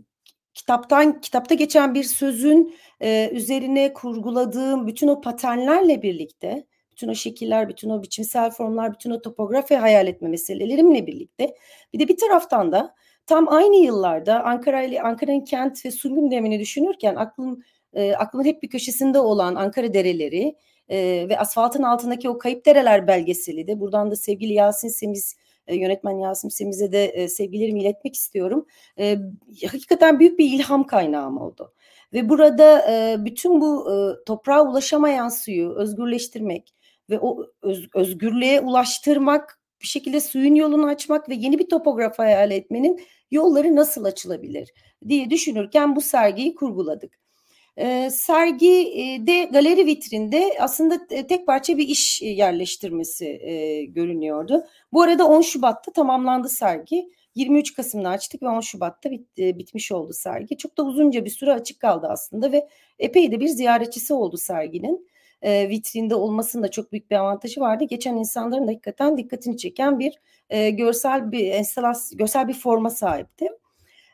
kitaptan 0.53 1.22
kitapta 1.22 1.56
geçen 1.56 1.96
bir 1.96 2.03
sözün 2.03 2.75
e, 3.01 3.30
üzerine 3.32 3.94
kurguladığım 3.94 4.88
bütün 4.88 5.08
o 5.08 5.22
paternlerle 5.22 6.01
birlikte 6.01 6.65
bütün 6.91 7.08
o 7.08 7.15
şekiller, 7.15 7.70
bütün 7.70 7.89
o 7.89 8.03
biçimsel 8.03 8.51
formlar, 8.51 8.94
bütün 8.94 9.12
o 9.12 9.22
topografi 9.22 9.75
hayal 9.75 10.08
etme 10.08 10.30
meselelerimle 10.30 11.08
birlikte 11.08 11.56
bir 11.94 12.00
de 12.00 12.08
bir 12.08 12.18
taraftan 12.18 12.72
da 12.72 12.96
Tam 13.25 13.50
aynı 13.50 13.75
yıllarda 13.75 14.44
Ankara 14.44 14.84
ile 14.84 15.01
Ankara'nın 15.01 15.42
kent 15.46 15.86
ve 15.86 15.92
su 15.92 16.16
gündemini 16.16 16.60
düşünürken 16.60 17.16
aklım 17.16 17.63
e, 17.94 18.13
aklımın 18.13 18.46
hep 18.46 18.63
bir 18.63 18.70
köşesinde 18.70 19.20
olan 19.20 19.56
Ankara 19.56 19.94
dereleri 19.94 20.56
e, 20.90 21.25
ve 21.30 21.40
asfaltın 21.40 21.84
altındaki 21.84 22.30
o 22.30 22.38
kayıp 22.38 22.66
dereler 22.66 23.08
belgeseli 23.08 23.68
de 23.68 23.80
buradan 23.80 24.12
da 24.12 24.16
sevgili 24.16 24.54
Yasin 24.54 24.88
Semiz 24.88 25.36
e, 25.68 25.75
yönetmen 25.75 26.18
Yasin 26.20 26.50
Semiz'e 26.50 26.92
de 26.92 27.06
e, 27.06 27.28
sevgilerimi 27.28 27.82
iletmek 27.82 28.16
istiyorum. 28.16 28.66
E, 29.00 29.18
hakikaten 29.72 30.20
büyük 30.20 30.40
bir 30.40 30.51
ilham 30.54 30.88
kaynağım 30.88 31.38
oldu. 31.38 31.74
Ve 32.13 32.30
burada 32.30 32.92
e, 32.92 33.25
bütün 33.25 33.62
bu 33.62 33.92
e, 33.92 34.25
toprağa 34.25 34.68
ulaşamayan 34.70 35.30
suyu 35.30 35.75
özgürleştirmek 35.75 36.74
ve 37.10 37.20
o 37.20 37.46
öz, 37.62 37.88
özgürlüğe 37.96 38.62
ulaştırmak 38.62 39.61
bir 39.82 39.88
şekilde 39.88 40.22
suyun 40.22 40.56
yolunu 40.56 40.88
açmak 40.88 41.30
ve 41.30 41.34
yeni 41.36 41.60
bir 41.60 41.70
topograf 41.70 42.20
hayal 42.20 42.52
etmenin 42.52 43.02
yolları 43.32 43.76
nasıl 43.76 44.04
açılabilir 44.04 44.70
diye 45.08 45.30
düşünürken 45.30 45.96
bu 45.96 46.02
sergiyi 46.02 46.56
kurguladık. 46.56 47.22
E, 47.78 48.10
sergide 48.10 49.44
galeri 49.44 49.86
vitrinde 49.86 50.52
aslında 50.60 51.08
tek 51.08 51.48
parça 51.48 51.78
bir 51.78 51.88
iş 51.88 52.22
yerleştirmesi 52.22 53.26
e, 53.26 53.86
görünüyordu. 53.86 54.64
Bu 54.94 55.02
arada 55.02 55.28
10 55.28 55.42
Şubat'ta 55.42 55.92
tamamlandı 55.92 56.50
sergi 56.50 57.10
23 57.36 57.74
Kasım'da 57.74 58.10
açtık 58.10 58.44
ve 58.44 58.48
10 58.48 58.60
Şubat'ta 58.60 59.12
bit, 59.12 59.40
e, 59.40 59.58
bitmiş 59.58 59.92
oldu 59.92 60.14
sergi. 60.14 60.58
Çok 60.58 60.78
da 60.78 60.84
uzunca 60.84 61.26
bir 61.26 61.30
süre 61.30 61.54
açık 61.54 61.80
kaldı 61.80 62.08
aslında 62.10 62.52
ve 62.52 62.68
epey 63.00 63.32
de 63.32 63.40
bir 63.40 63.48
ziyaretçisi 63.48 64.14
oldu 64.14 64.38
serginin. 64.38 65.08
E, 65.42 65.70
vitrinde 65.70 66.16
olmasının 66.16 66.64
da 66.64 66.72
çok 66.72 66.92
büyük 66.92 67.12
bir 67.12 67.16
avantajı 67.16 67.62
vardı. 67.62 67.84
Geçen 67.84 68.16
insanların 68.16 68.68
da 68.68 68.72
hakikaten 68.72 69.18
dikkatini 69.18 69.58
çeken 69.58 70.00
bir 70.00 70.14
e, 70.50 70.70
görsel 70.70 71.32
bir 71.32 71.52
enstalasyon, 71.52 72.18
görsel 72.18 72.48
bir 72.48 72.54
forma 72.54 72.90
sahipti. 72.90 73.48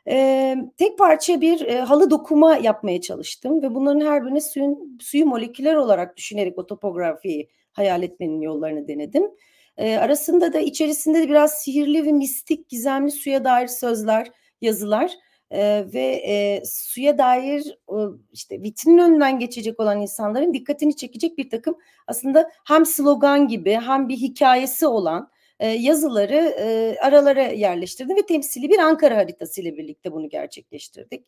E, 0.08 0.56
tek 0.76 0.98
parça 0.98 1.40
bir 1.40 1.60
e, 1.60 1.80
halı 1.80 2.10
dokuma 2.10 2.56
yapmaya 2.56 3.00
çalıştım 3.00 3.62
ve 3.62 3.74
bunların 3.74 4.00
her 4.00 4.24
birine 4.24 4.40
suyun, 4.40 4.98
suyu 5.00 5.26
moleküler 5.26 5.74
olarak 5.74 6.16
düşünerek 6.16 6.58
o 6.58 6.66
topografiyi 6.66 7.48
hayal 7.72 8.02
etmenin 8.02 8.40
yollarını 8.40 8.88
denedim. 8.88 9.30
E, 9.76 9.96
arasında 9.96 10.52
da 10.52 10.60
içerisinde 10.60 11.22
de 11.22 11.28
biraz 11.28 11.52
sihirli 11.52 12.06
ve 12.06 12.12
mistik, 12.12 12.68
gizemli 12.68 13.10
suya 13.10 13.44
dair 13.44 13.66
sözler, 13.66 14.30
yazılar 14.60 15.12
e, 15.50 15.84
ve 15.94 16.22
e, 16.26 16.62
suya 16.64 17.18
dair 17.18 17.78
e, 17.88 17.96
işte 18.32 18.62
vitrinin 18.62 18.98
önünden 18.98 19.38
geçecek 19.38 19.80
olan 19.80 20.00
insanların 20.00 20.54
dikkatini 20.54 20.96
çekecek 20.96 21.38
bir 21.38 21.50
takım 21.50 21.76
aslında 22.06 22.50
hem 22.66 22.86
slogan 22.86 23.48
gibi 23.48 23.72
hem 23.72 24.08
bir 24.08 24.16
hikayesi 24.16 24.86
olan 24.86 25.30
e, 25.60 25.68
yazıları 25.68 26.54
e, 26.60 26.96
aralara 27.00 27.42
yerleştirdim 27.42 28.16
ve 28.16 28.26
temsili 28.26 28.68
bir 28.68 28.78
Ankara 28.78 29.16
haritası 29.16 29.60
ile 29.60 29.76
birlikte 29.76 30.12
bunu 30.12 30.28
gerçekleştirdik. 30.28 31.26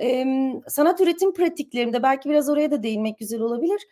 E, 0.00 0.26
sanat 0.68 1.00
üretim 1.00 1.34
pratiklerinde 1.34 2.02
belki 2.02 2.30
biraz 2.30 2.48
oraya 2.48 2.70
da 2.70 2.82
değinmek 2.82 3.18
güzel 3.18 3.40
olabilir. 3.40 3.86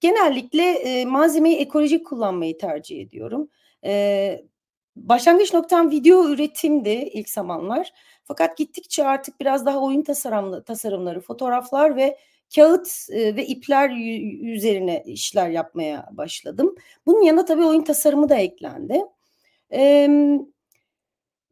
Genellikle 0.00 0.70
e, 0.70 1.04
malzemeyi 1.04 1.56
ekolojik 1.56 2.06
kullanmayı 2.06 2.58
tercih 2.58 3.00
ediyorum. 3.00 3.50
E, 3.84 4.44
başlangıç 4.96 5.54
noktam 5.54 5.90
video 5.90 6.28
üretimdi 6.28 6.90
ilk 6.90 7.28
zamanlar. 7.28 7.92
Fakat 8.24 8.56
gittikçe 8.56 9.06
artık 9.06 9.40
biraz 9.40 9.66
daha 9.66 9.80
oyun 9.80 10.02
tasarımlı, 10.02 10.64
tasarımları, 10.64 11.20
fotoğraflar 11.20 11.96
ve 11.96 12.18
kağıt 12.54 13.06
e, 13.10 13.36
ve 13.36 13.46
ipler 13.46 13.90
üzerine 14.54 15.02
işler 15.06 15.48
yapmaya 15.48 16.08
başladım. 16.12 16.74
Bunun 17.06 17.22
yanında 17.22 17.44
tabii 17.44 17.64
oyun 17.64 17.82
tasarımı 17.82 18.28
da 18.28 18.36
eklendi. 18.36 19.02
E, 19.72 20.08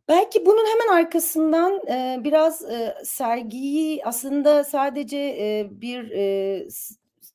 belki 0.08 0.46
bunun 0.46 0.66
hemen 0.66 1.02
arkasından 1.02 1.80
e, 1.88 2.20
biraz 2.24 2.64
e, 2.64 2.94
sergiyi 3.04 4.04
aslında 4.04 4.64
sadece 4.64 5.18
e, 5.18 5.68
bir 5.70 6.10
e, 6.10 6.68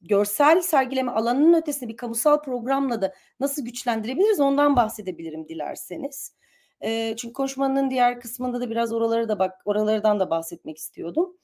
görsel 0.01 0.61
sergileme 0.61 1.11
alanının 1.11 1.53
ötesinde 1.61 1.89
bir 1.89 1.97
kamusal 1.97 2.41
programla 2.41 3.01
da 3.01 3.13
nasıl 3.39 3.65
güçlendirebiliriz 3.65 4.39
ondan 4.39 4.75
bahsedebilirim 4.75 5.47
dilerseniz. 5.47 6.35
E, 6.81 7.15
çünkü 7.15 7.33
konuşmanın 7.33 7.89
diğer 7.89 8.19
kısmında 8.19 8.61
da 8.61 8.69
biraz 8.69 8.93
oralara 8.93 9.29
da 9.29 9.39
bak 9.39 9.61
oralardan 9.65 10.19
da 10.19 10.29
bahsetmek 10.29 10.77
istiyordum. 10.77 11.37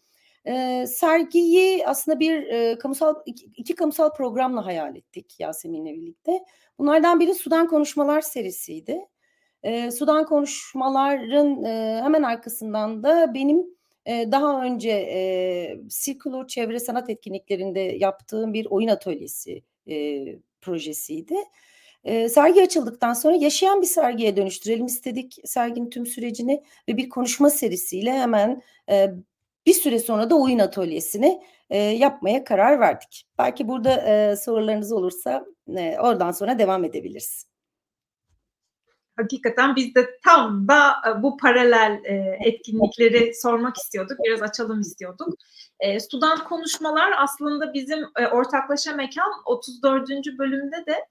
E, 0.45 0.86
sergiyi 0.88 1.88
aslında 1.88 2.19
bir 2.19 2.48
e, 2.48 2.77
kamusal 2.77 3.15
iki, 3.25 3.45
iki 3.45 3.75
kamusal 3.75 4.13
programla 4.13 4.65
hayal 4.65 4.95
ettik 4.95 5.39
Yasemin'le 5.39 5.93
birlikte. 5.93 6.43
Bunlardan 6.79 7.19
biri 7.19 7.33
Sudan 7.33 7.67
Konuşmalar 7.67 8.22
serisiydi. 8.22 9.00
E, 9.63 9.91
Sudan 9.91 10.25
konuşmaların 10.25 11.63
e, 11.63 12.01
hemen 12.03 12.24
arkasından 12.24 13.03
da 13.03 13.33
benim 13.33 13.73
daha 14.07 14.63
önce 14.63 14.89
e, 14.89 15.79
Circular 15.88 16.48
Çevre 16.48 16.79
Sanat 16.79 17.10
Etkinliklerinde 17.10 17.79
yaptığım 17.79 18.53
bir 18.53 18.65
oyun 18.65 18.88
atölyesi 18.88 19.63
e, 19.89 20.25
projesiydi. 20.62 21.36
E, 22.03 22.29
sergi 22.29 22.63
açıldıktan 22.63 23.13
sonra 23.13 23.36
yaşayan 23.36 23.81
bir 23.81 23.88
sergiye 23.88 24.38
dönüştürelim 24.38 24.86
istedik 24.86 25.38
serginin 25.45 25.89
tüm 25.89 26.05
sürecini 26.05 26.63
ve 26.89 26.98
bir 26.98 27.10
konuşma 27.10 27.50
serisiyle 27.50 28.13
hemen 28.13 28.62
e, 28.89 29.10
bir 29.65 29.74
süre 29.74 30.00
sonra 30.00 30.29
da 30.29 30.39
oyun 30.39 30.60
atölyesini 30.60 31.41
e, 31.69 31.77
yapmaya 31.77 32.43
karar 32.43 32.79
verdik. 32.79 33.27
Belki 33.39 33.67
burada 33.67 33.95
e, 33.95 34.36
sorularınız 34.36 34.91
olursa 34.91 35.45
e, 35.77 35.98
oradan 36.00 36.31
sonra 36.31 36.60
devam 36.60 36.83
edebiliriz 36.83 37.52
hakikaten 39.15 39.75
biz 39.75 39.96
de 39.96 40.20
tam 40.24 40.67
da 40.67 40.91
e, 41.08 41.24
bu 41.24 41.38
paralel 41.38 42.01
e, 42.03 42.38
etkinlikleri 42.46 43.36
sormak 43.36 43.77
istiyorduk. 43.77 44.17
Biraz 44.24 44.41
açalım 44.41 44.82
istiyorduk. 44.82 45.34
E, 45.79 46.00
Sudan 46.00 46.43
konuşmalar 46.43 47.12
aslında 47.17 47.74
bizim 47.74 48.00
ortaklaşa 48.32 48.93
mekan 48.93 49.32
34. 49.46 50.10
bölümde 50.39 50.86
de 50.86 51.05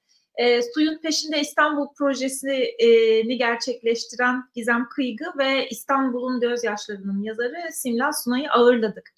Suyun 0.75 0.99
Peşinde 0.99 1.41
İstanbul 1.41 1.95
projesini 1.99 3.39
gerçekleştiren 3.39 4.45
Gizem 4.55 4.89
Kıygı 4.89 5.25
ve 5.39 5.69
İstanbul'un 5.69 6.41
Gözyaşları'nın 6.41 7.23
yazarı 7.23 7.73
Simla 7.73 8.13
Sunay'ı 8.13 8.51
ağırladık. 8.51 9.11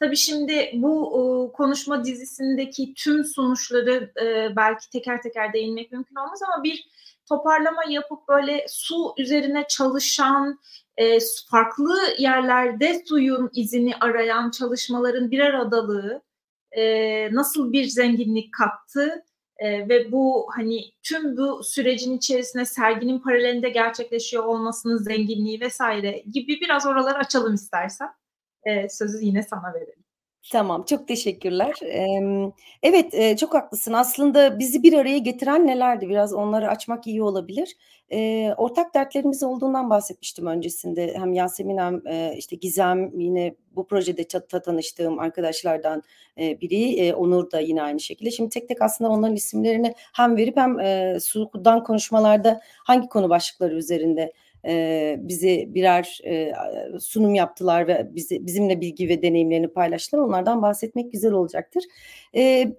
Tabii 0.00 0.16
şimdi 0.16 0.70
bu 0.74 1.52
konuşma 1.56 2.04
dizisindeki 2.04 2.94
tüm 2.94 3.24
sonuçları 3.24 4.12
belki 4.56 4.90
teker 4.90 5.22
teker 5.22 5.52
değinmek 5.52 5.92
mümkün 5.92 6.16
olmaz 6.16 6.40
ama 6.42 6.64
bir 6.64 6.84
toparlama 7.30 7.82
yapıp 7.88 8.28
böyle 8.28 8.66
su 8.68 9.14
üzerine 9.18 9.64
çalışan, 9.68 10.60
e, 10.96 11.18
farklı 11.50 11.98
yerlerde 12.18 13.02
suyun 13.08 13.50
izini 13.54 13.96
arayan 13.96 14.50
çalışmaların 14.50 15.30
bir 15.30 15.40
aradalığı 15.40 16.22
e, 16.72 17.34
nasıl 17.34 17.72
bir 17.72 17.84
zenginlik 17.84 18.54
kattı 18.54 19.24
e, 19.58 19.88
ve 19.88 20.12
bu 20.12 20.46
hani 20.56 20.80
tüm 21.02 21.36
bu 21.36 21.62
sürecin 21.64 22.16
içerisinde 22.16 22.64
serginin 22.64 23.18
paralelinde 23.18 23.68
gerçekleşiyor 23.68 24.44
olmasının 24.44 24.96
zenginliği 24.96 25.60
vesaire 25.60 26.24
gibi 26.32 26.60
biraz 26.60 26.86
oraları 26.86 27.18
açalım 27.18 27.54
istersen. 27.54 28.08
E, 28.64 28.88
sözü 28.88 29.24
yine 29.24 29.42
sana 29.42 29.74
verelim. 29.74 29.99
Tamam, 30.48 30.82
çok 30.82 31.08
teşekkürler. 31.08 31.74
evet, 32.82 33.38
çok 33.38 33.54
haklısın. 33.54 33.92
Aslında 33.92 34.58
bizi 34.58 34.82
bir 34.82 34.92
araya 34.92 35.18
getiren 35.18 35.66
nelerdi? 35.66 36.08
Biraz 36.08 36.32
onları 36.34 36.68
açmak 36.68 37.06
iyi 37.06 37.22
olabilir. 37.22 37.76
ortak 38.56 38.94
dertlerimiz 38.94 39.42
olduğundan 39.42 39.90
bahsetmiştim 39.90 40.46
öncesinde. 40.46 41.14
Hem 41.14 41.32
Yasemin 41.32 41.76
hem 41.78 42.02
işte 42.36 42.56
Gizem 42.56 43.10
yine 43.20 43.54
bu 43.76 43.86
projede 43.86 44.24
çatıda 44.28 44.62
tanıştığım 44.62 45.18
arkadaşlardan 45.18 46.02
biri. 46.36 47.14
Onur 47.14 47.50
da 47.50 47.60
yine 47.60 47.82
aynı 47.82 48.00
şekilde. 48.00 48.30
Şimdi 48.30 48.50
tek 48.50 48.68
tek 48.68 48.82
aslında 48.82 49.10
onların 49.10 49.36
isimlerini 49.36 49.94
hem 50.14 50.36
verip 50.36 50.56
hem 50.56 50.80
e, 50.80 51.18
Sudan 51.20 51.84
konuşmalarda 51.84 52.60
hangi 52.84 53.08
konu 53.08 53.28
başlıkları 53.30 53.74
üzerinde 53.74 54.32
e, 54.66 55.16
bize 55.18 55.74
birer 55.74 56.20
e, 56.26 56.52
sunum 57.00 57.34
yaptılar 57.34 57.88
ve 57.88 58.08
bizi, 58.14 58.46
bizimle 58.46 58.80
bilgi 58.80 59.08
ve 59.08 59.22
deneyimlerini 59.22 59.68
paylaştılar. 59.68 60.22
Onlardan 60.22 60.62
bahsetmek 60.62 61.12
güzel 61.12 61.32
olacaktır. 61.32 61.84
E, 62.36 62.72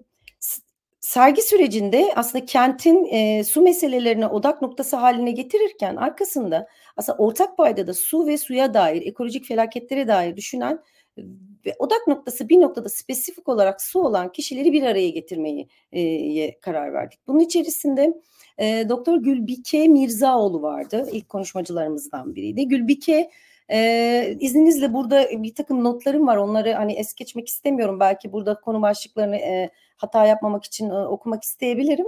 sergi 1.00 1.42
sürecinde 1.42 2.12
aslında 2.16 2.46
kentin 2.46 3.06
e, 3.12 3.44
su 3.44 3.62
meselelerini 3.62 4.26
odak 4.26 4.62
noktası 4.62 4.96
haline 4.96 5.30
getirirken 5.30 5.96
arkasında 5.96 6.68
aslında 6.96 7.18
ortak 7.18 7.56
paydada 7.56 7.94
su 7.94 8.26
ve 8.26 8.38
suya 8.38 8.74
dair, 8.74 9.02
ekolojik 9.06 9.44
felaketlere 9.44 10.08
dair 10.08 10.36
düşünen 10.36 10.78
ve 11.66 11.76
odak 11.78 12.06
noktası 12.06 12.48
bir 12.48 12.60
noktada 12.60 12.88
spesifik 12.88 13.48
olarak 13.48 13.82
su 13.82 14.00
olan 14.00 14.32
kişileri 14.32 14.72
bir 14.72 14.82
araya 14.82 15.08
getirmeyi 15.08 15.68
e, 15.92 16.60
karar 16.60 16.92
verdik. 16.92 17.20
Bunun 17.26 17.40
içerisinde 17.40 18.20
e, 18.58 18.88
Doktor 18.88 19.16
Gülbike 19.16 19.88
Mirzaoğlu 19.88 20.62
vardı. 20.62 21.08
İlk 21.12 21.28
konuşmacılarımızdan 21.28 22.34
biriydi. 22.34 22.68
Gülbike 22.68 23.30
ee, 23.70 24.36
izninizle 24.40 24.92
burada 24.92 25.28
bir 25.30 25.54
takım 25.54 25.84
notlarım 25.84 26.26
var. 26.26 26.36
Onları 26.36 26.72
hani 26.72 26.92
es 26.92 27.14
geçmek 27.14 27.48
istemiyorum. 27.48 28.00
Belki 28.00 28.32
burada 28.32 28.60
konu 28.60 28.82
başlıklarını 28.82 29.36
e, 29.36 29.70
hata 29.96 30.26
yapmamak 30.26 30.64
için 30.64 30.90
e, 30.90 30.94
okumak 30.94 31.42
isteyebilirim. 31.42 32.06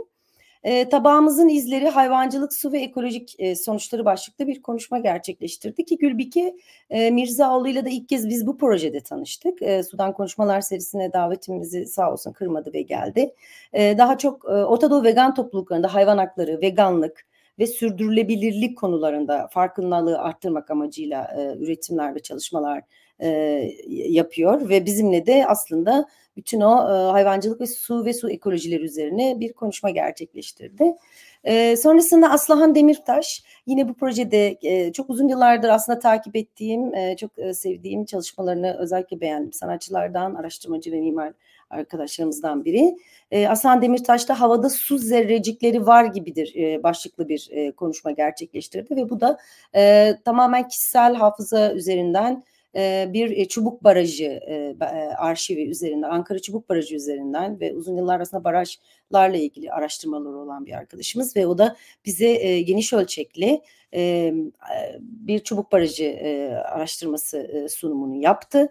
E, 0.64 0.88
tabağımızın 0.88 1.48
izleri 1.48 1.88
hayvancılık, 1.88 2.52
su 2.52 2.72
ve 2.72 2.80
ekolojik 2.80 3.34
e, 3.38 3.56
sonuçları 3.56 4.04
başlıklı 4.04 4.46
bir 4.46 4.62
konuşma 4.62 4.98
gerçekleştirdi 4.98 5.84
ki 5.84 5.98
Gülbike 5.98 6.56
e, 6.90 7.10
Mirzaoğlu 7.10 7.68
ile 7.68 7.84
de 7.84 7.90
ilk 7.90 8.08
kez 8.08 8.28
biz 8.28 8.46
bu 8.46 8.58
projede 8.58 9.00
tanıştık. 9.00 9.62
E, 9.62 9.82
Sudan 9.82 10.12
Konuşmalar 10.12 10.60
serisine 10.60 11.12
davetimizi 11.12 11.86
sağ 11.86 12.12
olsun 12.12 12.32
kırmadı 12.32 12.72
ve 12.72 12.82
geldi. 12.82 13.34
Daha 13.74 14.18
çok 14.18 14.44
e, 14.44 15.04
vegan 15.04 15.34
topluluklarında 15.34 15.94
hayvan 15.94 16.18
hakları, 16.18 16.60
veganlık, 16.60 17.26
ve 17.58 17.66
sürdürülebilirlik 17.66 18.78
konularında 18.78 19.48
farkındalığı 19.50 20.18
arttırmak 20.18 20.70
amacıyla 20.70 21.34
e, 21.38 21.56
üretimler 21.58 22.14
ve 22.14 22.18
çalışmalar 22.18 22.82
yapıyor 23.88 24.68
ve 24.68 24.86
bizimle 24.86 25.26
de 25.26 25.46
aslında 25.46 26.08
bütün 26.36 26.60
o 26.60 26.90
e, 26.90 27.10
hayvancılık 27.12 27.60
ve 27.60 27.66
su 27.66 28.04
ve 28.04 28.14
su 28.14 28.30
ekolojileri 28.30 28.82
üzerine 28.82 29.40
bir 29.40 29.52
konuşma 29.52 29.90
gerçekleştirdi. 29.90 30.94
E, 31.44 31.76
sonrasında 31.76 32.30
Aslıhan 32.30 32.74
Demirtaş 32.74 33.42
yine 33.66 33.88
bu 33.88 33.94
projede 33.94 34.58
e, 34.62 34.92
çok 34.92 35.10
uzun 35.10 35.28
yıllardır 35.28 35.68
aslında 35.68 35.98
takip 35.98 36.36
ettiğim, 36.36 36.94
e, 36.94 37.16
çok 37.16 37.38
e, 37.38 37.54
sevdiğim 37.54 38.04
çalışmalarını 38.04 38.76
özellikle 38.78 39.20
beğendim. 39.20 39.52
Sanatçılardan, 39.52 40.34
araştırmacı 40.34 40.92
ve 40.92 41.00
mimar 41.00 41.32
arkadaşlarımızdan 41.70 42.64
biri. 42.64 42.96
E, 43.30 43.48
Aslan 43.48 43.82
Demirtaş'ta 43.82 44.40
havada 44.40 44.70
su 44.70 44.98
zerrecikleri 44.98 45.86
var 45.86 46.04
gibidir 46.04 46.54
e, 46.56 46.82
başlıklı 46.82 47.28
bir 47.28 47.48
e, 47.50 47.72
konuşma 47.72 48.10
gerçekleştirdi 48.10 48.96
ve 48.96 49.10
bu 49.10 49.20
da 49.20 49.38
e, 49.74 50.12
tamamen 50.24 50.68
kişisel 50.68 51.14
hafıza 51.14 51.72
üzerinden 51.72 52.42
bir 53.12 53.30
e, 53.30 53.48
çubuk 53.48 53.84
barajı 53.84 54.40
arşivi 55.18 55.68
üzerinden, 55.68 56.10
Ankara 56.10 56.38
Çubuk 56.38 56.68
Barajı 56.68 56.96
üzerinden 56.96 57.60
ve 57.60 57.74
uzun 57.74 57.96
yıllar 57.96 58.16
arasında 58.16 58.44
barajlarla 58.44 59.36
ilgili 59.36 59.72
araştırmaları 59.72 60.36
olan 60.36 60.66
bir 60.66 60.72
arkadaşımız 60.72 61.36
ve 61.36 61.46
o 61.46 61.58
da 61.58 61.76
bize 62.04 62.60
geniş 62.60 62.92
ölçekli 62.92 63.60
bir 65.00 65.38
çubuk 65.38 65.72
barajı 65.72 66.18
araştırması 66.68 67.66
sunumunu 67.70 68.16
yaptı. 68.22 68.70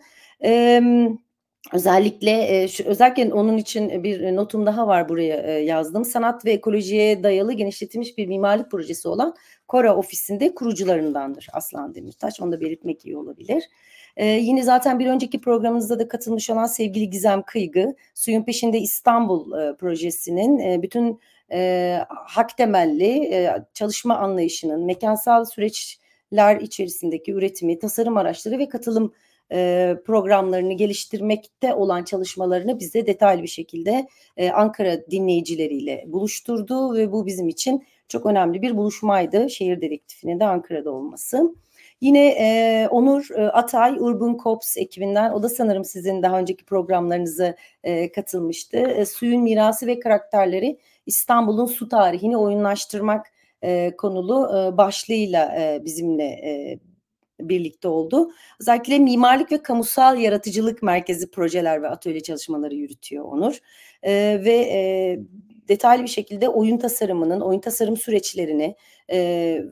Özellikle 1.72 2.68
şu 2.68 2.84
özellikle 2.84 3.34
onun 3.34 3.58
için 3.58 4.04
bir 4.04 4.36
notum 4.36 4.66
daha 4.66 4.88
var 4.88 5.10
buraya 5.10 5.60
yazdım. 5.60 6.06
Sanat 6.06 6.46
ve 6.46 6.52
ekolojiye 6.52 7.24
dayalı 7.24 7.54
genişletilmiş 7.54 8.18
bir 8.18 8.28
mimarlık 8.28 8.72
projesi 8.72 9.08
olan 9.08 9.36
Kora 9.68 9.96
ofisinde 9.96 10.56
kurucularındandır 10.56 11.48
Aslan 11.54 11.96
Demirtaş. 11.96 12.42
Onu 12.42 12.52
da 12.52 12.62
belirtmek 12.62 13.06
iyi 13.06 13.18
olabilir. 13.18 13.64
Ee, 14.18 14.26
yine 14.26 14.64
zaten 14.64 15.00
bir 15.00 15.08
önceki 15.08 15.42
programımızda 15.42 16.00
da 16.00 16.08
katılmış 16.08 16.50
olan 16.50 16.66
sevgili 16.66 17.10
Gizem 17.10 17.42
Kıygı, 17.42 17.96
Suyun 18.14 18.44
Peşinde 18.44 18.80
İstanbul 18.80 19.60
e, 19.60 19.76
projesinin 19.76 20.60
e, 20.60 20.82
bütün 20.82 21.20
e, 21.52 22.00
hak 22.10 22.58
temelli 22.58 23.34
e, 23.34 23.66
çalışma 23.74 24.18
anlayışının 24.18 24.86
mekansal 24.86 25.46
süreçler 25.46 26.62
içerisindeki 26.62 27.32
üretimi, 27.32 27.80
tasarım 27.80 28.18
araçları 28.18 28.60
ve 28.60 28.70
katılım 28.70 29.14
e, 29.52 29.96
programlarını 30.06 30.74
geliştirmekte 30.74 31.74
olan 31.74 32.04
çalışmalarını 32.04 32.80
bize 32.80 33.08
detaylı 33.08 33.44
bir 33.44 33.48
şekilde 33.48 34.08
e, 34.38 34.50
Ankara 34.50 35.08
dinleyicileriyle 35.12 36.04
buluşturdu 36.08 36.94
ve 36.94 37.12
bu 37.12 37.26
bizim 37.26 37.48
için 37.48 37.86
çok 38.08 38.26
önemli 38.26 38.62
bir 38.62 38.78
buluşmaydı. 38.78 39.50
Şehir 39.50 39.82
dedektifinin 39.82 40.40
de 40.40 40.46
Ankara'da 40.46 40.92
olması. 40.92 41.56
Yine 42.02 42.28
e, 42.28 42.88
Onur 42.92 43.28
e, 43.36 43.42
Atay 43.42 43.98
Urban 44.00 44.38
Cops 44.44 44.78
ekibinden 44.78 45.32
o 45.32 45.44
da 45.44 45.50
sanırım 45.50 45.86
sizin 45.86 46.24
daha 46.24 46.40
önceki 46.40 46.66
programlarınıza 46.66 47.56
e, 47.84 48.12
katılmıştı. 48.12 48.78
E, 48.78 49.06
suyun 49.06 49.42
mirası 49.42 49.88
ve 49.88 50.00
karakterleri 50.00 50.80
İstanbul'un 51.06 51.66
su 51.66 51.90
tarihini 51.90 52.38
oyunlaştırmak 52.38 53.28
e, 53.62 53.96
konulu 53.98 54.58
e, 54.58 54.78
başlığıyla 54.78 55.56
e, 55.60 55.86
bizimle 55.86 56.24
e, 56.24 56.80
birlikte 57.50 57.88
oldu. 57.88 58.32
Özellikle 58.60 59.00
mimarlık 59.00 59.52
ve 59.52 59.64
kamusal 59.64 60.18
yaratıcılık 60.18 60.84
merkezi 60.84 61.32
projeler 61.32 61.82
ve 61.82 61.88
atölye 61.90 62.20
çalışmaları 62.20 62.76
yürütüyor 62.76 63.26
Onur. 63.26 63.60
E, 64.04 64.42
ve 64.46 64.56
e, 64.56 65.20
detaylı 65.68 66.04
bir 66.04 66.08
şekilde 66.08 66.50
oyun 66.50 66.78
tasarımının, 66.78 67.42
oyun 67.42 67.60
tasarım 67.60 67.98
süreçlerini 67.98 68.76
e, 69.10 69.18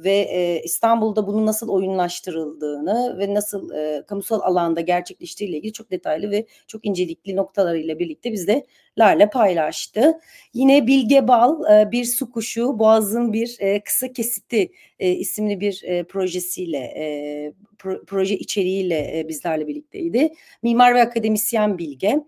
ve 0.03 0.13
e, 0.13 0.61
İstanbul'da 0.63 1.27
bunun 1.27 1.45
nasıl 1.45 1.69
oyunlaştırıldığını 1.69 3.19
ve 3.19 3.33
nasıl 3.33 3.71
e, 3.71 4.05
kamusal 4.05 4.41
alanda 4.41 4.81
gerçekleştiğiyle 4.81 5.57
ilgili 5.57 5.73
çok 5.73 5.91
detaylı 5.91 6.31
ve 6.31 6.45
çok 6.67 6.85
incelikli 6.85 7.35
noktalarıyla 7.35 7.99
birlikte 7.99 8.31
bizlerle 8.31 9.29
paylaştı. 9.33 10.19
Yine 10.53 10.87
Bilge 10.87 11.27
Bal, 11.27 11.81
e, 11.81 11.91
Bir 11.91 12.05
Su 12.05 12.31
Kuşu, 12.31 12.79
Boğaz'ın 12.79 13.33
bir 13.33 13.57
e, 13.59 13.83
kısa 13.83 14.13
kesiti 14.13 14.71
e, 14.99 15.11
isimli 15.11 15.59
bir 15.59 15.81
e, 15.83 16.03
projesiyle, 16.03 16.77
e, 16.77 17.53
pro, 17.79 18.05
proje 18.05 18.37
içeriğiyle 18.37 19.19
e, 19.19 19.27
bizlerle 19.27 19.67
birlikteydi. 19.67 20.33
Mimar 20.63 20.95
ve 20.95 21.01
akademisyen 21.01 21.77
Bilge 21.77 22.19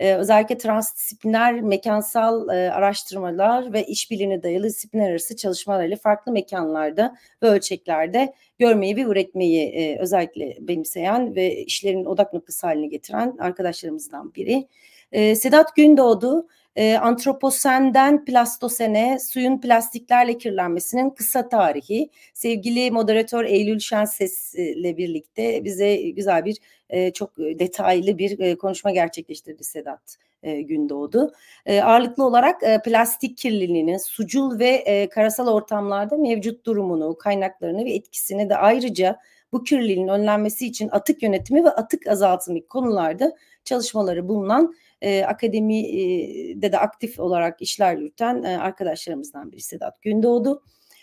e, 0.00 0.14
özellikle 0.14 0.58
transdisipliner 0.58 1.60
mekansal 1.60 2.48
e, 2.48 2.72
araştırmalar 2.72 3.72
ve 3.72 3.84
işbirliğine 3.84 4.42
dayalı 4.42 4.64
disiplinler 4.64 5.10
arası 5.10 5.36
çalışmalarıyla 5.36 5.96
farklı 5.96 6.32
mekanlarda 6.32 7.16
ve 7.42 7.46
ölçeklerde 7.46 8.34
görmeyi 8.58 8.96
ve 8.96 9.00
üretmeyi 9.02 9.68
e, 9.68 9.98
özellikle 9.98 10.56
benimseyen 10.60 11.34
ve 11.34 11.56
işlerin 11.56 12.04
odak 12.04 12.34
noktası 12.34 12.66
haline 12.66 12.86
getiren 12.86 13.36
arkadaşlarımızdan 13.40 14.34
biri. 14.34 14.68
E, 15.12 15.34
Sedat 15.34 15.76
Gündoğdu 15.76 16.46
e, 16.76 16.94
antroposenden 16.94 18.24
plastosene 18.24 19.18
suyun 19.18 19.60
plastiklerle 19.60 20.38
kirlenmesinin 20.38 21.10
kısa 21.10 21.48
tarihi. 21.48 22.10
Sevgili 22.34 22.90
moderatör 22.90 23.44
Eylül 23.44 23.78
Şenses 23.78 24.54
ile 24.54 24.96
birlikte 24.96 25.64
bize 25.64 25.96
güzel 25.96 26.44
bir 26.44 26.56
e, 26.90 27.12
çok 27.12 27.38
detaylı 27.38 28.18
bir 28.18 28.38
e, 28.38 28.58
konuşma 28.58 28.90
gerçekleştirdi 28.90 29.64
Sedat 29.64 30.16
e, 30.42 30.60
Gündoğdu. 30.60 31.32
E, 31.66 31.82
ağırlıklı 31.82 32.24
olarak 32.24 32.62
e, 32.62 32.80
plastik 32.84 33.38
kirliliğinin 33.38 33.98
sucul 33.98 34.58
ve 34.58 34.68
e, 34.68 35.08
karasal 35.08 35.46
ortamlarda 35.46 36.16
mevcut 36.16 36.66
durumunu, 36.66 37.18
kaynaklarını 37.18 37.84
ve 37.84 37.90
etkisini 37.92 38.50
de 38.50 38.56
ayrıca 38.56 39.18
bu 39.52 39.64
kirliliğin 39.64 40.08
önlenmesi 40.08 40.66
için 40.66 40.88
atık 40.92 41.22
yönetimi 41.22 41.64
ve 41.64 41.70
atık 41.70 42.06
azaltımı 42.06 42.66
konularda 42.66 43.32
çalışmaları 43.64 44.28
bulunan 44.28 44.74
e, 45.02 45.24
akademide 45.24 46.72
de 46.72 46.78
aktif 46.78 47.20
olarak 47.20 47.62
işler 47.62 47.96
yürüten 47.96 48.42
e, 48.42 48.58
arkadaşlarımızdan 48.58 49.52
biri 49.52 49.60
Sedat 49.60 50.02
Gündoğdu. 50.02 50.62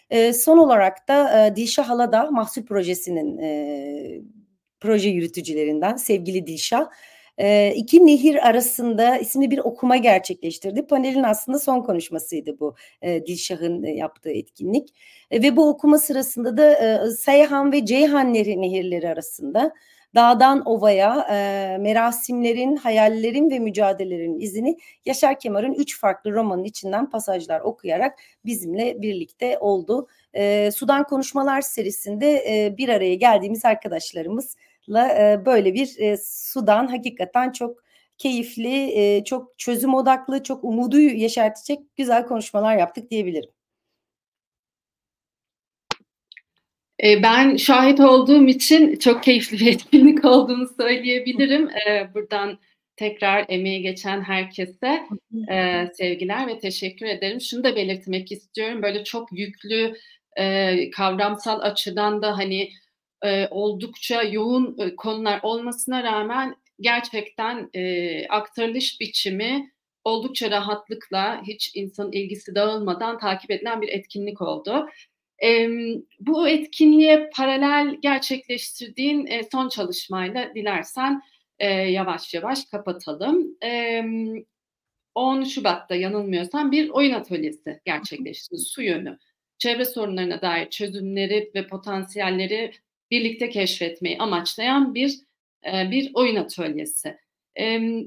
E, 0.09 0.33
son 0.33 0.57
olarak 0.57 1.07
da 1.07 1.45
e, 1.45 1.55
Dilşah 1.55 1.89
Halada 1.89 2.31
Mahsul 2.31 2.65
Projesi'nin 2.65 3.37
e, 3.37 4.21
proje 4.79 5.09
yürütücülerinden 5.09 5.95
sevgili 5.95 6.47
Dilşah 6.47 6.89
e, 7.37 7.73
iki 7.75 8.05
nehir 8.05 8.47
arasında 8.49 9.17
isimli 9.17 9.51
bir 9.51 9.57
okuma 9.59 9.97
gerçekleştirdi. 9.97 10.87
Panelin 10.87 11.23
aslında 11.23 11.59
son 11.59 11.81
konuşmasıydı 11.81 12.59
bu 12.59 12.75
e, 13.01 13.25
Dilşah'ın 13.25 13.83
e, 13.83 13.91
yaptığı 13.91 14.31
etkinlik. 14.31 14.89
E, 15.31 15.41
ve 15.41 15.55
bu 15.55 15.69
okuma 15.69 15.99
sırasında 15.99 16.57
da 16.57 16.73
e, 16.73 17.09
Seyhan 17.11 17.71
ve 17.71 17.85
Ceyhan 17.85 18.33
nehirleri 18.33 19.09
arasında 19.09 19.73
dağdan 20.15 20.65
ovaya 20.65 21.27
e, 21.31 21.77
merasimlerin, 21.77 22.75
hayallerin 22.75 23.49
ve 23.49 23.59
mücadelelerin 23.59 24.39
izini 24.39 24.77
Yaşar 25.05 25.39
Kemal'in 25.39 25.73
üç 25.73 25.99
farklı 25.99 26.31
romanın 26.33 26.63
içinden 26.63 27.09
pasajlar 27.09 27.61
okuyarak 27.61 28.19
bizimle 28.45 29.01
birlikte 29.01 29.57
oldu. 29.59 30.07
E, 30.33 30.71
Sudan 30.71 31.03
Konuşmalar 31.03 31.61
serisinde 31.61 32.65
e, 32.65 32.77
bir 32.77 32.89
araya 32.89 33.15
geldiğimiz 33.15 33.65
arkadaşlarımızla 33.65 35.07
e, 35.19 35.45
böyle 35.45 35.73
bir 35.73 35.99
e, 35.99 36.17
Sudan 36.17 36.87
hakikaten 36.87 37.51
çok 37.51 37.83
keyifli, 38.17 38.91
e, 38.99 39.23
çok 39.23 39.59
çözüm 39.59 39.93
odaklı, 39.93 40.43
çok 40.43 40.63
umudu 40.63 40.99
yeşertecek 40.99 41.79
güzel 41.95 42.25
konuşmalar 42.27 42.77
yaptık 42.77 43.11
diyebilirim. 43.11 43.49
E, 45.93 46.86
ben 47.03 47.55
şahit 47.55 47.99
olduğum 47.99 48.47
için 48.47 48.95
çok 48.95 49.23
keyifli 49.23 49.59
bir 49.59 49.67
etkinlik 49.73 50.25
olduğunu 50.25 50.67
söyleyebilirim. 50.79 51.69
E, 51.69 52.13
buradan 52.13 52.59
tekrar 52.95 53.45
emeği 53.49 53.81
geçen 53.81 54.21
herkese 54.21 55.07
e, 55.51 55.87
sevgiler 55.93 56.47
ve 56.47 56.59
teşekkür 56.59 57.05
ederim. 57.05 57.41
Şunu 57.41 57.63
da 57.63 57.75
belirtmek 57.75 58.31
istiyorum. 58.31 58.81
Böyle 58.83 59.03
çok 59.03 59.29
yüklü 59.31 59.93
kavramsal 60.95 61.59
açıdan 61.61 62.21
da 62.21 62.37
hani 62.37 62.69
oldukça 63.49 64.23
yoğun 64.23 64.77
konular 64.97 65.39
olmasına 65.43 66.03
rağmen 66.03 66.55
gerçekten 66.79 67.69
aktarılış 68.29 69.01
biçimi 69.01 69.71
oldukça 70.03 70.51
rahatlıkla 70.51 71.41
hiç 71.47 71.71
insan 71.75 72.11
ilgisi 72.11 72.55
dağılmadan 72.55 73.19
takip 73.19 73.51
edilen 73.51 73.81
bir 73.81 73.89
etkinlik 73.89 74.41
oldu. 74.41 74.87
E, 75.43 75.69
bu 76.19 76.47
etkinliğe 76.49 77.29
paralel 77.35 77.97
gerçekleştirdiğin 78.01 79.25
e, 79.25 79.43
son 79.51 79.69
çalışmayla 79.69 80.55
dilersen 80.55 81.21
e, 81.59 81.67
yavaş 81.69 82.33
yavaş 82.33 82.65
kapatalım. 82.65 83.57
E, 83.63 84.03
10 85.15 85.43
Şubat'ta 85.43 85.95
yanılmıyorsam 85.95 86.71
bir 86.71 86.89
oyun 86.89 87.13
atölyesi 87.13 87.81
gerçekleşti. 87.85 88.57
Su 88.57 88.81
yönü. 88.81 89.17
Çevre 89.57 89.85
sorunlarına 89.85 90.41
dair 90.41 90.69
çözümleri 90.69 91.51
ve 91.55 91.67
potansiyelleri 91.67 92.71
birlikte 93.11 93.49
keşfetmeyi 93.49 94.17
amaçlayan 94.17 94.95
bir 94.95 95.19
e, 95.65 95.91
bir 95.91 96.11
oyun 96.13 96.35
atölyesi. 96.35 97.17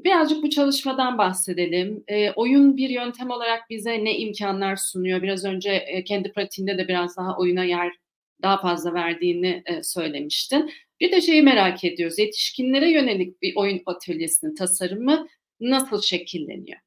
Birazcık 0.05 0.43
bu 0.43 0.51
çalışmadan 0.51 1.19
bahsedelim. 1.19 2.05
Oyun 2.37 2.77
bir 2.77 2.91
yöntem 2.91 3.31
olarak 3.31 3.71
bize 3.71 4.05
ne 4.05 4.19
imkanlar 4.19 4.77
sunuyor? 4.77 5.23
Biraz 5.23 5.45
önce 5.45 6.03
kendi 6.07 6.33
pratiğinde 6.33 6.79
de 6.79 6.89
biraz 6.89 7.17
daha 7.17 7.39
oyuna 7.39 7.65
yer 7.65 7.93
daha 8.43 8.61
fazla 8.61 8.95
verdiğini 8.95 9.63
söylemiştin. 9.83 10.71
Bir 11.01 11.13
de 11.13 11.21
şeyi 11.21 11.43
merak 11.43 11.85
ediyoruz. 11.85 12.19
Yetişkinlere 12.19 12.91
yönelik 12.91 13.43
bir 13.43 13.57
oyun 13.57 13.83
atölyesinin 13.87 14.55
tasarımı 14.55 15.29
nasıl 15.61 16.03
şekilleniyor? 16.03 16.79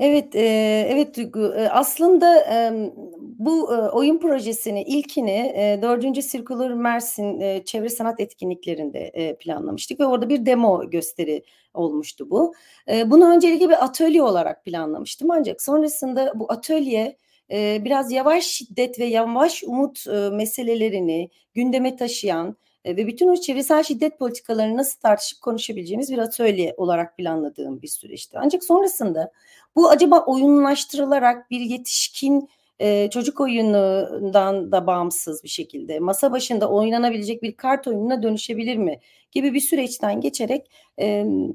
Evet, 0.00 0.34
eee, 0.34 0.88
evet 0.92 1.16
Duygu. 1.16 1.40
Eee, 1.56 1.68
aslında, 1.72 2.40
emm, 2.40 2.90
bu, 3.38 3.68
eee, 3.72 3.76
oyun 3.78 4.18
projesini, 4.18 4.82
ilkini, 4.82 5.30
eee, 5.30 5.82
4. 5.82 6.22
Circular 6.22 6.70
Mersin, 6.70 7.40
eee, 7.40 7.62
Çevre 7.64 7.88
Sanat 7.88 8.20
Etkinliklerinde, 8.20 9.10
eee, 9.14 9.36
planlamıştık 9.40 10.00
ve 10.00 10.06
orada 10.06 10.28
bir 10.28 10.46
demo 10.46 10.90
gösteri 10.90 11.42
olmuştu 11.74 12.30
bu. 12.30 12.54
Eee, 12.88 13.10
bunu 13.10 13.30
öncelikle 13.34 13.68
bir 13.68 13.84
atölye 13.84 14.22
olarak 14.22 14.64
planlamıştım 14.64 15.30
ancak 15.30 15.62
sonrasında 15.62 16.32
bu 16.34 16.52
atölye, 16.52 17.16
eee, 17.50 17.82
biraz 17.84 18.12
yavaş 18.12 18.44
şiddet 18.44 18.98
ve 19.00 19.04
yavaş 19.04 19.62
umut, 19.66 20.06
eee, 20.06 20.30
meselelerini 20.30 21.30
gündeme 21.54 21.96
taşıyan, 21.96 22.56
ve 22.86 23.06
bütün 23.06 23.28
o 23.28 23.36
çevresel 23.36 23.82
şiddet 23.82 24.18
politikalarını 24.18 24.76
nasıl 24.76 25.00
tartışıp 25.00 25.42
konuşabileceğimiz 25.42 26.12
bir 26.12 26.18
atölye 26.18 26.74
olarak 26.76 27.16
planladığım 27.16 27.82
bir 27.82 27.88
süreçti. 27.88 28.38
Ancak 28.40 28.64
sonrasında 28.64 29.32
bu 29.76 29.88
acaba 29.90 30.24
oyunlaştırılarak 30.26 31.50
bir 31.50 31.60
yetişkin, 31.60 32.48
eee, 32.80 33.08
çocuk 33.12 33.40
oyunundan 33.40 34.72
da 34.72 34.86
bağımsız 34.86 35.44
bir 35.44 35.48
şekilde 35.48 35.98
masa 35.98 36.32
başında 36.32 36.70
oynanabilecek 36.70 37.42
bir 37.42 37.52
kart 37.56 37.86
oyununa 37.88 38.22
dönüşebilir 38.22 38.76
mi 38.76 39.00
gibi 39.32 39.54
bir 39.54 39.60
süreçten 39.60 40.20
geçerek, 40.20 40.70
emm 40.98 41.52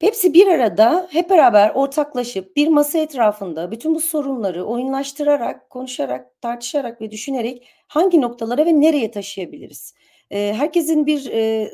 hepsi 0.00 0.34
bir 0.34 0.46
arada, 0.46 1.08
hep 1.10 1.30
beraber 1.30 1.70
ortaklaşıp 1.74 2.56
bir 2.56 2.68
masa 2.68 2.98
etrafında 2.98 3.70
bütün 3.70 3.94
bu 3.94 4.00
sorunları 4.00 4.64
oyunlaştırarak, 4.64 5.70
konuşarak, 5.70 6.40
tartışarak 6.42 7.00
ve 7.00 7.10
düşünerek 7.10 7.66
hangi 7.88 8.20
noktalara 8.20 8.66
ve 8.66 8.80
nereye 8.80 9.10
taşıyabiliriz? 9.10 9.94
Eee, 10.30 10.52
herkesin 10.54 11.06
bir, 11.06 11.20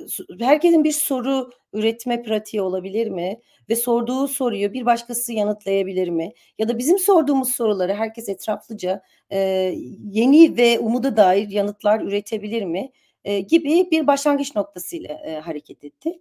su 0.08 0.24
herkesin 0.40 0.84
bir 0.84 0.92
soru 0.92 1.50
üretme 1.72 2.22
pratiği 2.22 2.62
olabilir 2.62 3.08
mi 3.08 3.40
ve 3.70 3.76
sorduğu 3.76 4.28
soruyu 4.28 4.72
bir 4.72 4.86
başkası 4.86 5.32
yanıtlayabilir 5.32 6.08
mi? 6.08 6.32
Ya 6.58 6.68
da 6.68 6.78
bizim 6.78 6.98
sorduğumuz 6.98 7.50
soruları 7.54 7.94
herkes 7.94 8.28
etraflıca, 8.28 9.02
eee, 9.32 9.74
yeni 10.10 10.56
ve 10.56 10.78
umuda 10.78 11.16
dair 11.16 11.48
yanıtlar 11.50 12.00
üretebilir 12.00 12.62
mi, 12.64 12.90
eee, 13.26 13.40
gibi 13.40 13.92
bir 13.92 14.08
başlangıç 14.08 14.56
noktasıyla, 14.56 15.14
eee, 15.26 15.40
hareket 15.40 15.84
etti. 15.84 16.20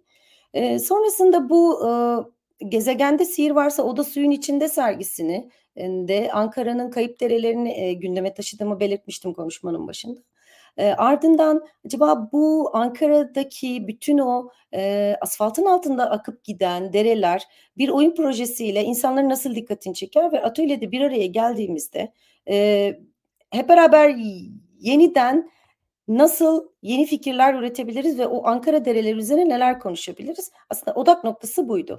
Eee, 0.54 0.80
sonrasında 0.80 1.50
bu, 1.50 1.80
ııı, 1.82 2.32
"Gezegende 2.68 3.26
Sihir 3.26 3.50
Varsa 3.52 3.84
O 3.84 3.98
da 3.98 4.04
Suyun 4.04 4.32
İçinde" 4.32 4.68
sergisini 4.68 5.50
eee, 5.76 6.08
de 6.08 6.30
Ankara'nın 6.32 6.90
kayıp 6.90 7.20
derelerini, 7.20 7.70
eee, 7.74 7.92
gündeme 7.94 8.34
taşıdığımı 8.34 8.80
belirtmiştim 8.80 9.34
konuşmanın 9.34 9.88
başında. 9.88 10.20
Eee, 10.78 10.94
ardından 10.98 11.66
acaba 11.86 12.30
bu 12.32 12.70
Ankara'daki 12.74 13.88
bütün 13.88 14.18
o, 14.18 14.50
eee, 14.74 15.18
asfaltın 15.22 15.64
altında 15.66 16.10
akıp 16.10 16.44
giden 16.44 16.92
dereler 16.92 17.44
bir 17.78 17.88
oyun 17.88 18.14
projesiyle 18.14 18.84
insanların 18.84 19.28
nasıl 19.30 19.54
dikkatini 19.54 19.94
çeker 19.94 20.32
ve 20.32 20.42
atölyede 20.42 20.92
bir 20.92 21.00
araya 21.02 21.26
geldiğimizde, 21.26 22.12
eee, 22.48 23.00
hep 23.52 23.68
beraber 23.68 24.16
yeniden 24.80 25.50
nasıl 26.08 26.68
yeni 26.82 27.06
fikirler 27.06 27.54
üretebiliriz 27.54 28.18
ve 28.18 28.26
o 28.26 28.46
Ankara 28.46 28.84
dereleri 28.84 29.18
üzerine 29.18 29.48
neler 29.48 29.80
konuşabiliriz? 29.80 30.50
Aslında 30.70 30.94
odak 30.94 31.24
noktası 31.24 31.68
buydu. 31.68 31.98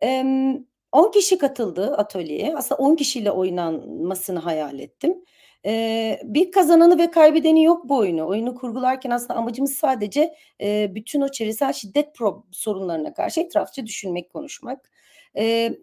Emm, 0.00 0.58
10 0.92 1.10
kişi 1.10 1.38
katıldı 1.38 1.94
atölyeye. 1.96 2.56
Aslında 2.56 2.78
10 2.82 2.96
kişiyle 2.96 3.30
oynanmasını 3.30 4.38
hayal 4.38 4.78
ettim. 4.78 5.24
Eee, 5.64 6.20
bir 6.24 6.52
kazananı 6.52 6.98
ve 6.98 7.10
kaybedeni 7.10 7.64
yok 7.64 7.88
bu 7.88 7.96
oyunu. 7.98 8.26
Oyunu 8.28 8.54
kurgularken 8.54 9.10
aslında 9.10 9.34
amacımız 9.34 9.74
sadece, 9.74 10.34
eee, 10.60 10.92
bütün 10.94 11.20
o 11.20 11.28
çevresel 11.28 11.72
şiddet 11.72 12.08
sorunlarına 12.52 13.14
karşı 13.14 13.40
etraflıca 13.40 13.86
düşünmek, 13.86 14.30
konuşmak. 14.32 14.90
Eee, 15.36 15.78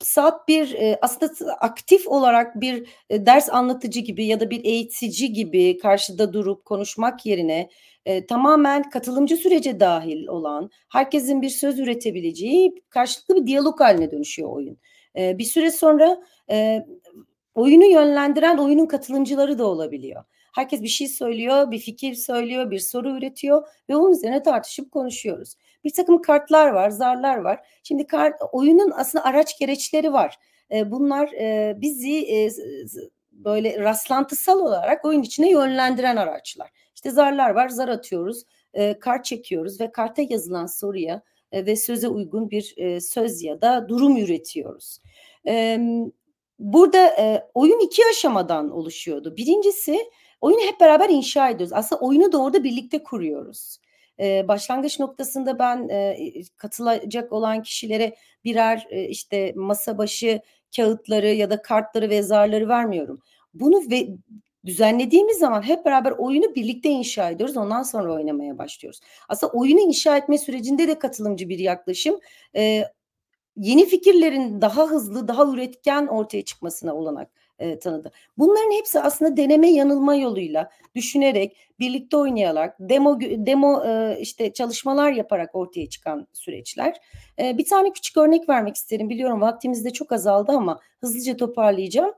saat 0.00 0.48
1, 0.48 0.68
eee, 0.70 0.98
aslında 1.02 1.32
aktif 1.60 2.08
olarak 2.08 2.60
bir, 2.60 2.86
eee, 3.10 3.26
ders 3.26 3.50
anlatıcı 3.50 4.00
gibi 4.00 4.26
ya 4.26 4.40
da 4.40 4.50
bir 4.50 4.64
eğitici 4.64 5.32
gibi 5.32 5.78
karşıda 5.78 6.32
durup 6.32 6.64
konuşmak 6.64 7.26
yerine, 7.26 7.68
eee, 8.06 8.26
tamamen 8.26 8.90
katılımcı 8.90 9.36
sürece 9.36 9.80
dâhil 9.80 10.26
olan, 10.26 10.70
herkesin 10.92 11.42
bir 11.42 11.48
söz 11.48 11.78
üretebileceği 11.78 12.74
karşılıklı 12.90 13.36
bir 13.36 13.46
diyalog 13.46 13.80
hâline 13.80 14.10
dönüşüyor 14.10 14.50
oyun. 14.52 14.78
Bir 15.16 15.44
süre 15.44 15.70
sonra, 15.70 16.20
oyunu 17.54 17.84
yönlendiren 17.86 18.58
oyunun 18.58 18.86
katılımcıları 18.86 19.58
da 19.58 19.66
olabiliyor. 19.66 20.24
Herkes 20.54 20.82
bir 20.82 20.88
şey 20.88 21.08
söylüyor, 21.08 21.70
bir 21.70 21.78
fikir 21.78 22.14
söylüyor, 22.14 22.70
bir 22.70 22.78
soru 22.78 23.16
üretiyor 23.18 23.68
ve 23.90 23.96
onun 23.96 24.12
üzerine 24.12 24.42
tartışıp 24.42 24.92
konuşuyoruz. 24.92 25.54
Birtakım 25.84 26.22
kartlar 26.22 26.68
var, 26.70 26.90
zarlar 26.90 27.36
var. 27.36 27.60
Şimdi 27.82 28.06
kart 28.06 28.34
oyunun 28.52 28.92
aslında 28.96 29.24
araç 29.24 29.58
gereçleri 29.58 30.12
var. 30.12 30.36
Eee, 30.70 30.90
bunlar, 30.90 31.28
eee, 31.32 31.76
bizi, 31.80 32.50
z 32.50 32.96
böyle 33.32 33.78
rastlantısal 33.80 34.60
olarak 34.60 35.04
oyun 35.04 35.22
içine 35.22 35.50
yönlendiren 35.50 36.16
araçlar. 36.16 36.70
İşte 36.94 37.10
zarlar 37.10 37.50
var, 37.50 37.68
zar 37.68 37.88
atıyoruz, 37.88 38.42
eee, 38.74 38.98
kart 38.98 39.24
çekiyoruz 39.24 39.80
ve 39.80 39.92
karta 39.92 40.22
yazılan 40.28 40.66
soruya, 40.66 41.22
eee, 41.52 41.66
ve 41.66 41.76
söze 41.76 42.08
uygun 42.08 42.50
bir, 42.50 42.74
eee, 42.76 43.00
söz 43.00 43.42
ya 43.42 43.60
da 43.62 43.88
durum 43.88 44.16
üretiyoruz. 44.16 44.98
Emm, 45.44 46.10
burada, 46.58 47.06
eee, 47.18 47.42
oyun 47.54 47.80
2 47.86 48.02
aşamadan 48.10 48.70
oluşuyordu. 48.70 49.36
1'incisi 49.36 49.98
oyunu 50.40 50.60
hep 50.60 50.80
beraber 50.80 51.08
inşa 51.08 51.48
ediyoruz. 51.50 51.72
Aslında 51.72 52.00
oyunu 52.02 52.32
da 52.32 52.42
orada 52.42 52.64
birlikte 52.64 53.02
kuruyoruz. 53.02 53.78
Başlangıç 54.20 55.00
noktasında 55.00 55.58
ben, 55.58 55.88
i 56.18 56.44
katılacak 56.56 57.32
olan 57.32 57.62
kişilere 57.62 58.16
birer, 58.44 58.86
işte, 59.08 59.52
masa 59.56 59.98
başı 59.98 60.40
kâğıtları 60.76 61.28
ya 61.28 61.50
da 61.50 61.62
kartları 61.62 62.10
ve 62.10 62.22
zarları 62.22 62.68
vermiyorum. 62.68 63.20
Bunu 63.54 63.90
ve 63.90 64.08
düzenlediğimiz 64.66 65.38
zaman 65.38 65.62
hep 65.62 65.84
beraber 65.84 66.10
oyunu 66.12 66.54
birlikte 66.54 66.88
inşa 66.88 67.30
ediyoruz. 67.30 67.56
Ondan 67.56 67.82
sonra 67.82 68.12
oynamaya 68.14 68.58
başlıyoruz. 68.58 69.00
Aslında 69.28 69.52
oyunu 69.52 69.80
inşa 69.80 70.16
etme 70.16 70.38
sürecinde 70.38 70.88
de 70.88 70.98
katılımcı 70.98 71.48
bir 71.48 71.58
yaklaşım, 71.58 72.20
eee, 72.54 72.92
yeni 73.56 73.86
fikirlerin 73.86 74.60
daha 74.60 74.86
hızlı, 74.86 75.28
daha 75.28 75.46
üretken 75.46 76.06
ortaya 76.06 76.42
çıkmasına 76.44 76.94
olanak, 76.96 77.30
eee, 77.60 77.78
tanıdı. 77.78 78.12
Bunların 78.38 78.70
hepsi 78.78 79.00
aslında 79.00 79.36
deneme 79.36 79.70
yanılma 79.70 80.14
yoluyla, 80.14 80.70
düşünerek, 80.94 81.56
birlikte 81.80 82.16
oynayarak, 82.16 82.76
demo 82.80 83.20
demo, 83.20 83.84
eee, 83.84 84.18
işte, 84.20 84.52
çalışmalar 84.52 85.12
yaparak 85.12 85.54
ortaya 85.54 85.88
çıkan 85.88 86.26
süreçler. 86.32 86.96
Eee, 87.38 87.54
bir 87.58 87.64
tane 87.66 87.92
küçük 87.92 88.16
örnek 88.16 88.48
vermek 88.48 88.76
isterim. 88.76 89.10
Biliyorum 89.10 89.40
vaktimiz 89.40 89.84
de 89.84 89.90
çok 89.90 90.12
azaldı 90.12 90.52
ama 90.52 90.80
hızlıca 91.00 91.36
toparlayacağım. 91.36 92.12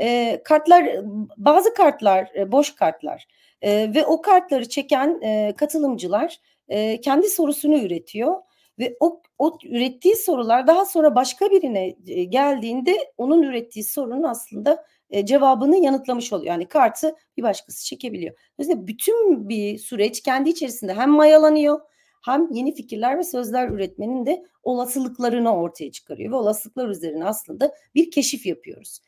Eee, 0.00 0.40
kartlar, 0.44 0.90
bazı 1.36 1.74
kartlar, 1.74 2.30
eee, 2.36 2.52
boş 2.52 2.74
kartlar, 2.74 3.26
eee, 3.62 3.94
ve 3.94 4.04
o 4.06 4.22
kartları 4.22 4.68
çeken, 4.68 5.18
eee, 5.22 5.54
katılımcılar, 5.56 6.36
eee, 6.70 7.00
kendi 7.00 7.28
sorusunu 7.30 7.78
üretiyor 7.78 8.34
ve 8.78 8.96
o 9.00 9.22
o 9.38 9.58
ürettiği 9.64 10.16
sorular 10.16 10.66
daha 10.66 10.84
sonra 10.84 11.14
başka 11.14 11.50
birine, 11.50 11.88
eee, 12.06 12.24
geldiğinde 12.24 12.96
onun 13.16 13.42
ürettiği 13.42 13.84
sorunun 13.84 14.22
aslında, 14.22 14.84
eee, 15.10 15.26
cevabını 15.26 15.76
yanıtlamış 15.76 16.32
oluyor. 16.32 16.46
Yani 16.52 16.68
kartı 16.68 17.14
bir 17.36 17.42
başkası 17.42 17.84
çekebiliyor. 17.86 18.34
Dolayısıyla 18.58 18.86
bütün 18.86 19.48
bir 19.48 19.78
süreç 19.78 20.22
kendi 20.22 20.50
içerisinde 20.50 20.94
hem 20.94 21.10
mayalanıyor 21.10 21.80
hem 22.24 22.48
yeni 22.52 22.74
fikirler 22.74 23.18
ve 23.18 23.24
sözler 23.24 23.68
üretmenin 23.68 24.26
de 24.26 24.44
olasılıklarını 24.62 25.56
ortaya 25.56 25.92
çıkarıyor 25.92 26.32
ve 26.32 26.36
olasılıklar 26.36 26.88
üzerine 26.88 27.24
aslında 27.24 27.74
bir 27.94 28.10
keşif 28.10 28.46
yapıyoruz. 28.46 28.98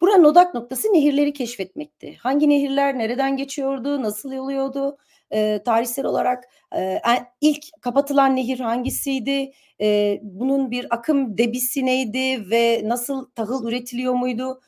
Buranın 0.00 0.24
odak 0.24 0.54
noktası 0.54 0.88
nehirleri 0.92 1.32
keşfetmekti. 1.32 2.16
Hangi 2.16 2.48
nehirler 2.48 2.98
nereden 2.98 3.36
geçiyordu, 3.36 4.02
nasıl 4.02 4.32
oluyordu, 4.32 4.96
eee, 5.32 5.62
tarihsel 5.62 6.04
olarak, 6.06 6.44
en 6.72 7.26
ilk 7.40 7.64
kapatılan 7.80 8.36
nehir 8.36 8.60
hangisiydi, 8.60 9.52
eee, 9.78 10.20
bunun 10.22 10.70
bir 10.70 10.86
akım 10.90 11.38
debisi 11.38 11.86
neydi 11.86 12.50
ve 12.50 12.80
nasıl 12.84 13.30
tahıl 13.34 13.68
üretiliyor 13.68 14.14
muydu, 14.14 14.60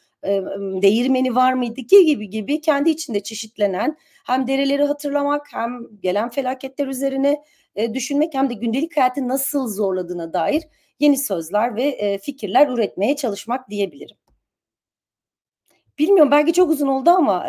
değirmeni 0.82 1.34
var 1.34 1.52
mıydı 1.52 1.80
gi 1.80 2.04
gibi 2.04 2.30
gibi 2.30 2.60
kendi 2.60 2.90
içinde 2.90 3.22
çeşitlenen 3.22 3.96
hem 4.26 4.46
dereleri 4.46 4.84
hatırlamak 4.84 5.46
hem 5.52 5.80
gelen 6.02 6.30
felaketler 6.30 6.86
üzerine, 6.86 7.42
düşünmek 7.94 8.34
hem 8.34 8.50
de 8.50 8.54
gündelik 8.54 8.96
hayatı 8.96 9.28
nasıl 9.28 9.68
zorladığına 9.68 10.32
dair 10.32 10.62
yeni 11.00 11.18
sözler 11.18 11.76
ve, 11.76 12.18
fikirler 12.22 12.68
üretmeye 12.68 13.16
çalışmak 13.16 13.70
diyebilirim. 13.70 14.16
Bilmiyorum 15.98 16.30
belki 16.30 16.52
çok 16.52 16.70
uzun 16.70 16.86
oldu 16.86 17.10
ama, 17.10 17.46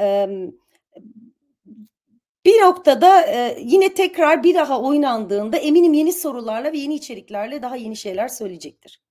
bir 2.45 2.61
noktada, 2.61 3.25
eee, 3.25 3.57
yine 3.61 3.93
tekrar 3.93 4.43
bir 4.43 4.55
daha 4.55 4.81
oynandığında 4.81 5.57
eminim 5.57 5.93
yeni 5.93 6.13
sorularla 6.13 6.71
ve 6.71 6.77
yeni 6.77 6.95
içeriklerle 6.95 7.61
daha 7.61 7.75
yeni 7.75 7.95
şeyler 7.95 8.27
söyleyecektir. 8.27 9.01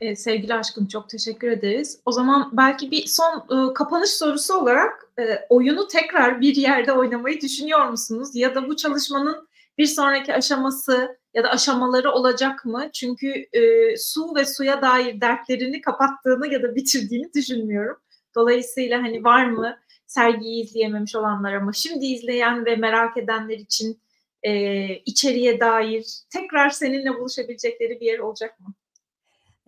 Ee, 0.00 0.16
sevgili 0.16 0.54
aşkım 0.54 0.86
çok 0.86 1.08
teşekkür 1.08 1.50
ederiz. 1.50 2.00
O 2.06 2.12
zaman 2.12 2.50
belki 2.52 2.90
bir 2.90 3.06
son 3.06 3.38
e, 3.38 3.74
kapanış 3.74 4.10
sorusu 4.10 4.54
olarak 4.54 5.10
e, 5.18 5.22
oyunu 5.48 5.88
tekrar 5.88 6.40
bir 6.40 6.56
yerde 6.56 6.92
oynamayı 6.92 7.40
düşünüyor 7.40 7.88
musunuz? 7.88 8.30
Ya 8.34 8.54
da 8.54 8.68
bu 8.68 8.76
çalışmanın 8.76 9.48
bir 9.78 9.86
sonraki 9.86 10.34
aşaması 10.34 11.18
ya 11.34 11.44
da 11.44 11.50
aşamaları 11.50 12.12
olacak 12.12 12.64
mı? 12.64 12.90
Çünkü 12.92 13.46
e, 13.52 13.96
su 13.96 14.34
ve 14.34 14.44
suya 14.44 14.82
dair 14.82 15.20
dertlerini 15.20 15.80
kapattığını 15.80 16.52
ya 16.52 16.62
da 16.62 16.74
bitirdiğini 16.74 17.32
düşünmüyorum. 17.34 17.96
Dolayısıyla 18.34 19.02
hani 19.02 19.24
var 19.24 19.46
mı 19.46 19.76
sergiyi 20.12 20.64
izleyememiş 20.64 21.16
olanlar 21.16 21.52
ama 21.52 21.72
şimdi 21.72 22.06
izleyen 22.06 22.66
ve 22.66 22.76
merak 22.76 23.16
edenler 23.16 23.58
için 23.58 24.00
e, 24.42 24.52
içeriye 24.96 25.60
dair 25.60 26.06
tekrar 26.30 26.70
seninle 26.70 27.14
buluşabilecekleri 27.14 28.00
bir 28.00 28.06
yer 28.06 28.18
olacak 28.18 28.60
mı? 28.60 28.74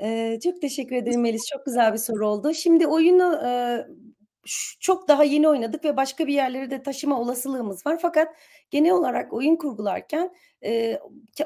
Ee, 0.01 0.39
çok 0.45 0.61
teşekkür 0.61 0.97
ederim 0.97 1.21
Melis. 1.21 1.47
Çok 1.53 1.67
güzel 1.67 1.93
bir 1.93 1.99
soru 1.99 2.29
oldu. 2.29 2.55
Şimdi 2.55 2.87
oyunu 2.87 3.41
e, 3.47 3.51
çok 4.81 5.09
daha 5.09 5.25
yeni 5.25 5.49
oynadık 5.49 5.85
ve 5.85 5.97
başka 5.97 6.27
bir 6.27 6.35
yerlere 6.35 6.71
de 6.71 6.83
taşıma 6.83 7.21
olasılığımız 7.21 7.87
var. 7.87 7.99
Fakat 8.03 8.35
genel 8.71 8.93
olarak 8.93 9.33
oyun 9.33 9.57
kurgularken 9.57 10.35
e, 10.65 10.99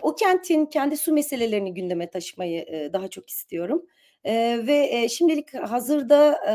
o 0.03 0.15
kentin 0.15 0.67
kendi 0.67 0.97
su 0.97 1.13
meselelerini 1.13 1.75
gündeme 1.75 2.11
taşımayı 2.11 2.61
e, 2.61 2.93
daha 2.93 3.09
çok 3.09 3.31
istiyorum. 3.31 3.87
E, 4.25 4.59
ve 4.67 4.89
e, 4.93 5.09
şimdilik 5.09 5.55
hazırda 5.55 6.33
e, 6.33 6.53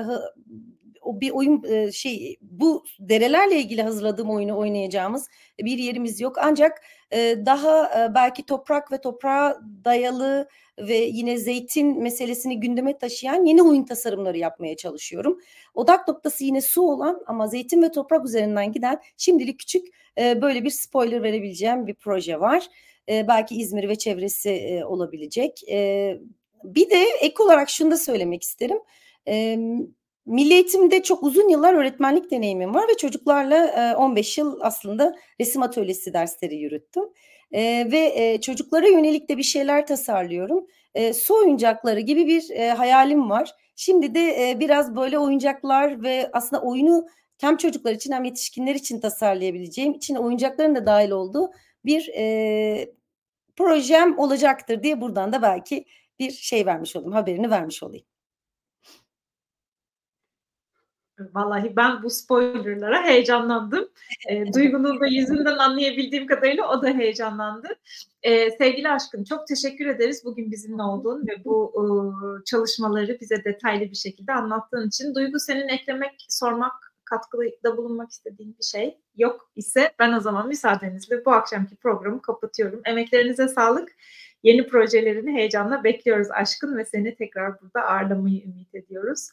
o 1.05 1.21
bir 1.21 1.31
oyun 1.31 1.63
e, 1.63 1.91
şey 1.91 2.37
bu 2.41 2.83
derelerle 2.99 3.59
ilgili 3.59 3.81
hazırladığım 3.81 4.29
oyunu 4.29 4.57
oynayacağımız 4.57 5.29
bir 5.59 5.77
yerimiz 5.77 6.21
yok. 6.21 6.35
Ancak 6.41 6.81
e, 7.11 7.35
daha 7.45 8.03
e, 8.03 8.15
belki 8.15 8.45
toprak 8.45 8.91
ve 8.91 9.01
toprağa 9.01 9.59
dayalı 9.85 10.47
ve 10.79 10.95
yine 10.95 11.37
zeytin 11.37 12.03
meselesini 12.03 12.59
gündeme 12.59 12.97
taşıyan 12.97 13.45
yeni 13.45 13.63
oyun 13.63 13.83
tasarımları 13.83 14.37
yapmaya 14.37 14.75
çalışıyorum. 14.75 15.39
Odak 15.73 16.07
noktası 16.07 16.43
yine 16.43 16.61
su 16.61 16.81
olan 16.81 17.23
ama 17.27 17.47
zeytin 17.47 17.81
ve 17.81 17.91
toprak 17.91 18.25
üzerinden 18.25 18.71
giden 18.71 19.01
şimdilik 19.17 19.59
küçük 19.59 19.87
böyle 20.17 20.63
bir 20.63 20.69
spoiler 20.69 21.23
verebileceğim 21.23 21.87
bir 21.87 21.93
proje 21.93 22.39
var. 22.39 22.67
belki 23.09 23.55
İzmir 23.55 23.89
ve 23.89 23.95
çevresi 23.95 24.81
olabilecek. 24.85 25.61
bir 26.63 26.89
de 26.89 27.03
ek 27.21 27.43
olarak 27.43 27.69
şunu 27.69 27.91
da 27.91 27.97
söylemek 27.97 28.43
isterim. 28.43 28.79
Milli 30.25 30.53
eğitimde 30.53 31.03
çok 31.03 31.23
uzun 31.23 31.49
yıllar 31.49 31.73
öğretmenlik 31.73 32.31
deneyimim 32.31 32.75
var 32.75 32.87
ve 32.89 32.97
çocuklarla 32.97 33.95
15 33.97 34.37
yıl 34.37 34.59
aslında 34.61 35.15
resim 35.41 35.61
atölyesi 35.61 36.13
dersleri 36.13 36.55
yürüttüm. 36.55 37.03
ve 37.91 38.37
çocuklara 38.41 38.87
yönelik 38.87 39.29
de 39.29 39.37
bir 39.37 39.43
şeyler 39.43 39.87
tasarlıyorum. 39.87 40.67
su 41.13 41.35
oyuncakları 41.35 41.99
gibi 41.99 42.27
bir 42.27 42.69
hayalim 42.69 43.29
var. 43.29 43.51
Şimdi 43.75 44.15
de 44.15 44.55
biraz 44.59 44.95
böyle 44.95 45.19
oyuncaklar 45.19 46.03
ve 46.03 46.29
aslında 46.33 46.61
oyunu 46.61 47.07
hem 47.41 47.57
çocuklar 47.57 47.93
için 47.93 48.11
hem 48.11 48.23
yetişkinler 48.23 48.75
için 48.75 48.99
tasarlayabileceğim, 48.99 49.93
için 49.93 50.15
oyuncakların 50.15 50.75
da 50.75 50.85
dahil 50.85 51.11
olduğu 51.11 51.51
bir 51.85 52.11
projem 53.55 54.19
olacaktır 54.19 54.83
diye 54.83 55.01
buradan 55.01 55.33
da 55.33 55.41
belki 55.41 55.85
bir 56.19 56.31
şey 56.31 56.65
vermiş 56.65 56.95
olayım, 56.95 57.13
haberini 57.13 57.49
vermiş 57.49 57.83
olayım. 57.83 58.05
Vallahi 61.19 61.75
ben 61.75 62.03
bu 62.03 62.09
spoilerlara 62.09 63.03
heyecanlandım. 63.03 63.89
E, 64.29 64.45
Duygu'nun 64.53 64.99
da 64.99 65.07
yüzünden 65.07 65.57
anlayabildiğim 65.57 66.27
kadarıyla 66.27 66.69
o 66.69 66.81
da 66.81 66.87
heyecanlandı. 66.87 67.67
E, 68.23 68.51
sevgili 68.51 68.89
aşkım 68.89 69.23
çok 69.23 69.47
teşekkür 69.47 69.85
ederiz 69.85 70.21
bugün 70.25 70.51
bizimle 70.51 70.83
olduğun 70.83 71.27
ve 71.27 71.45
bu 71.45 71.73
e, 71.75 71.85
çalışmaları 72.45 73.17
bize 73.21 73.43
detaylı 73.43 73.81
bir 73.81 73.95
şekilde 73.95 74.33
anlattığın 74.33 74.87
için. 74.87 75.15
Duygu 75.15 75.39
senin 75.39 75.67
eklemek, 75.67 76.25
sormak, 76.29 76.93
katkıda 77.05 77.77
bulunmak 77.77 78.11
istediğin 78.11 78.55
bir 78.59 78.63
şey 78.63 78.97
yok 79.15 79.51
ise 79.55 79.91
ben 79.99 80.13
o 80.13 80.19
zaman 80.19 80.47
müsaadenizle 80.47 81.25
bu 81.25 81.31
akşamki 81.31 81.75
programı 81.75 82.21
kapatıyorum. 82.21 82.81
Emeklerinize 82.85 83.47
sağlık. 83.47 83.89
Yeni 84.43 84.67
projelerini 84.67 85.33
heyecanla 85.33 85.83
bekliyoruz 85.83 86.27
aşkın 86.31 86.77
ve 86.77 86.85
seni 86.85 87.15
tekrar 87.15 87.61
burada 87.61 87.81
ağırlamayı 87.81 88.43
ümit 88.43 88.75
ediyoruz. 88.75 89.29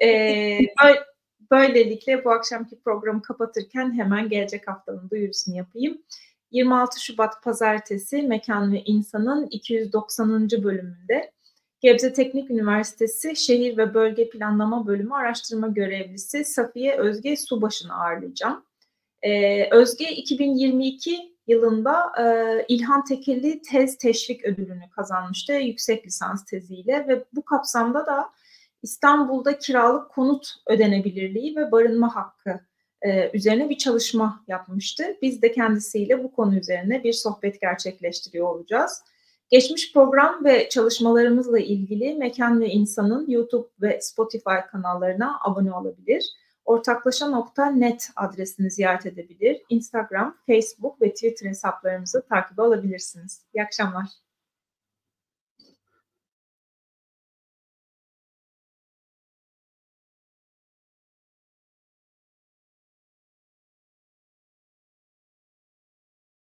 Ee, 0.00 0.58
Böylelikle 1.50 2.24
bu 2.24 2.30
akşamki 2.30 2.80
programı 2.80 3.22
kapatırken 3.22 3.92
hemen 3.92 4.28
gelecek 4.28 4.68
haftanın 4.68 5.10
duyurusunu 5.10 5.56
yapayım. 5.56 6.02
26 6.50 7.00
Şubat 7.00 7.42
Pazartesi 7.42 8.22
Mekan 8.22 8.72
ve 8.72 8.82
İnsan'ın 8.84 9.46
290. 9.46 10.50
bölümünde 10.50 11.32
Gebze 11.80 12.12
Teknik 12.12 12.50
Üniversitesi 12.50 13.36
Şehir 13.36 13.76
ve 13.76 13.94
Bölge 13.94 14.30
Planlama 14.30 14.86
Bölümü 14.86 15.14
araştırma 15.14 15.68
görevlisi 15.68 16.44
Safiye 16.44 16.96
Özge 16.96 17.36
Subaşı'nı 17.36 17.94
ağırlayacağım. 17.94 18.64
Ee, 19.22 19.70
Özge 19.70 20.10
2022 20.10 21.36
yılında 21.46 22.12
e, 22.20 22.24
İlhan 22.68 23.04
Tekeli 23.04 23.62
Tez 23.62 23.98
Teşvik 23.98 24.44
Ödülünü 24.44 24.90
kazanmıştı 24.90 25.52
yüksek 25.52 26.06
lisans 26.06 26.44
teziyle 26.44 27.06
ve 27.08 27.24
bu 27.32 27.44
kapsamda 27.44 28.06
da 28.06 28.30
İstanbul'da 28.82 29.58
kiralık 29.58 30.10
konut 30.10 30.48
ödenebilirliği 30.66 31.56
ve 31.56 31.72
barınma 31.72 32.16
hakkı 32.16 32.60
e, 33.02 33.30
üzerine 33.34 33.70
bir 33.70 33.78
çalışma 33.78 34.44
yapmıştı. 34.48 35.16
Biz 35.22 35.42
de 35.42 35.52
kendisiyle 35.52 36.24
bu 36.24 36.32
konu 36.32 36.58
üzerine 36.58 37.04
bir 37.04 37.12
sohbet 37.12 37.60
gerçekleştiriyor 37.60 38.46
olacağız. 38.46 39.02
Geçmiş 39.50 39.92
program 39.92 40.44
ve 40.44 40.68
çalışmalarımızla 40.68 41.58
ilgili 41.58 42.14
Mekan 42.14 42.60
ve 42.60 42.68
İnsan'ın 42.68 43.30
YouTube 43.30 43.68
ve 43.80 44.00
Spotify 44.00 44.56
kanallarına 44.72 45.38
abone 45.44 45.72
olabilir. 45.72 46.24
Ortaklaşa.net 46.64 48.10
adresini 48.16 48.70
ziyaret 48.70 49.06
edebilir. 49.06 49.62
Instagram, 49.68 50.36
Facebook 50.46 51.02
ve 51.02 51.14
Twitter 51.14 51.48
hesaplarımızı 51.48 52.26
takip 52.28 52.60
alabilirsiniz. 52.60 53.42
İyi 53.54 53.62
akşamlar. 53.62 54.25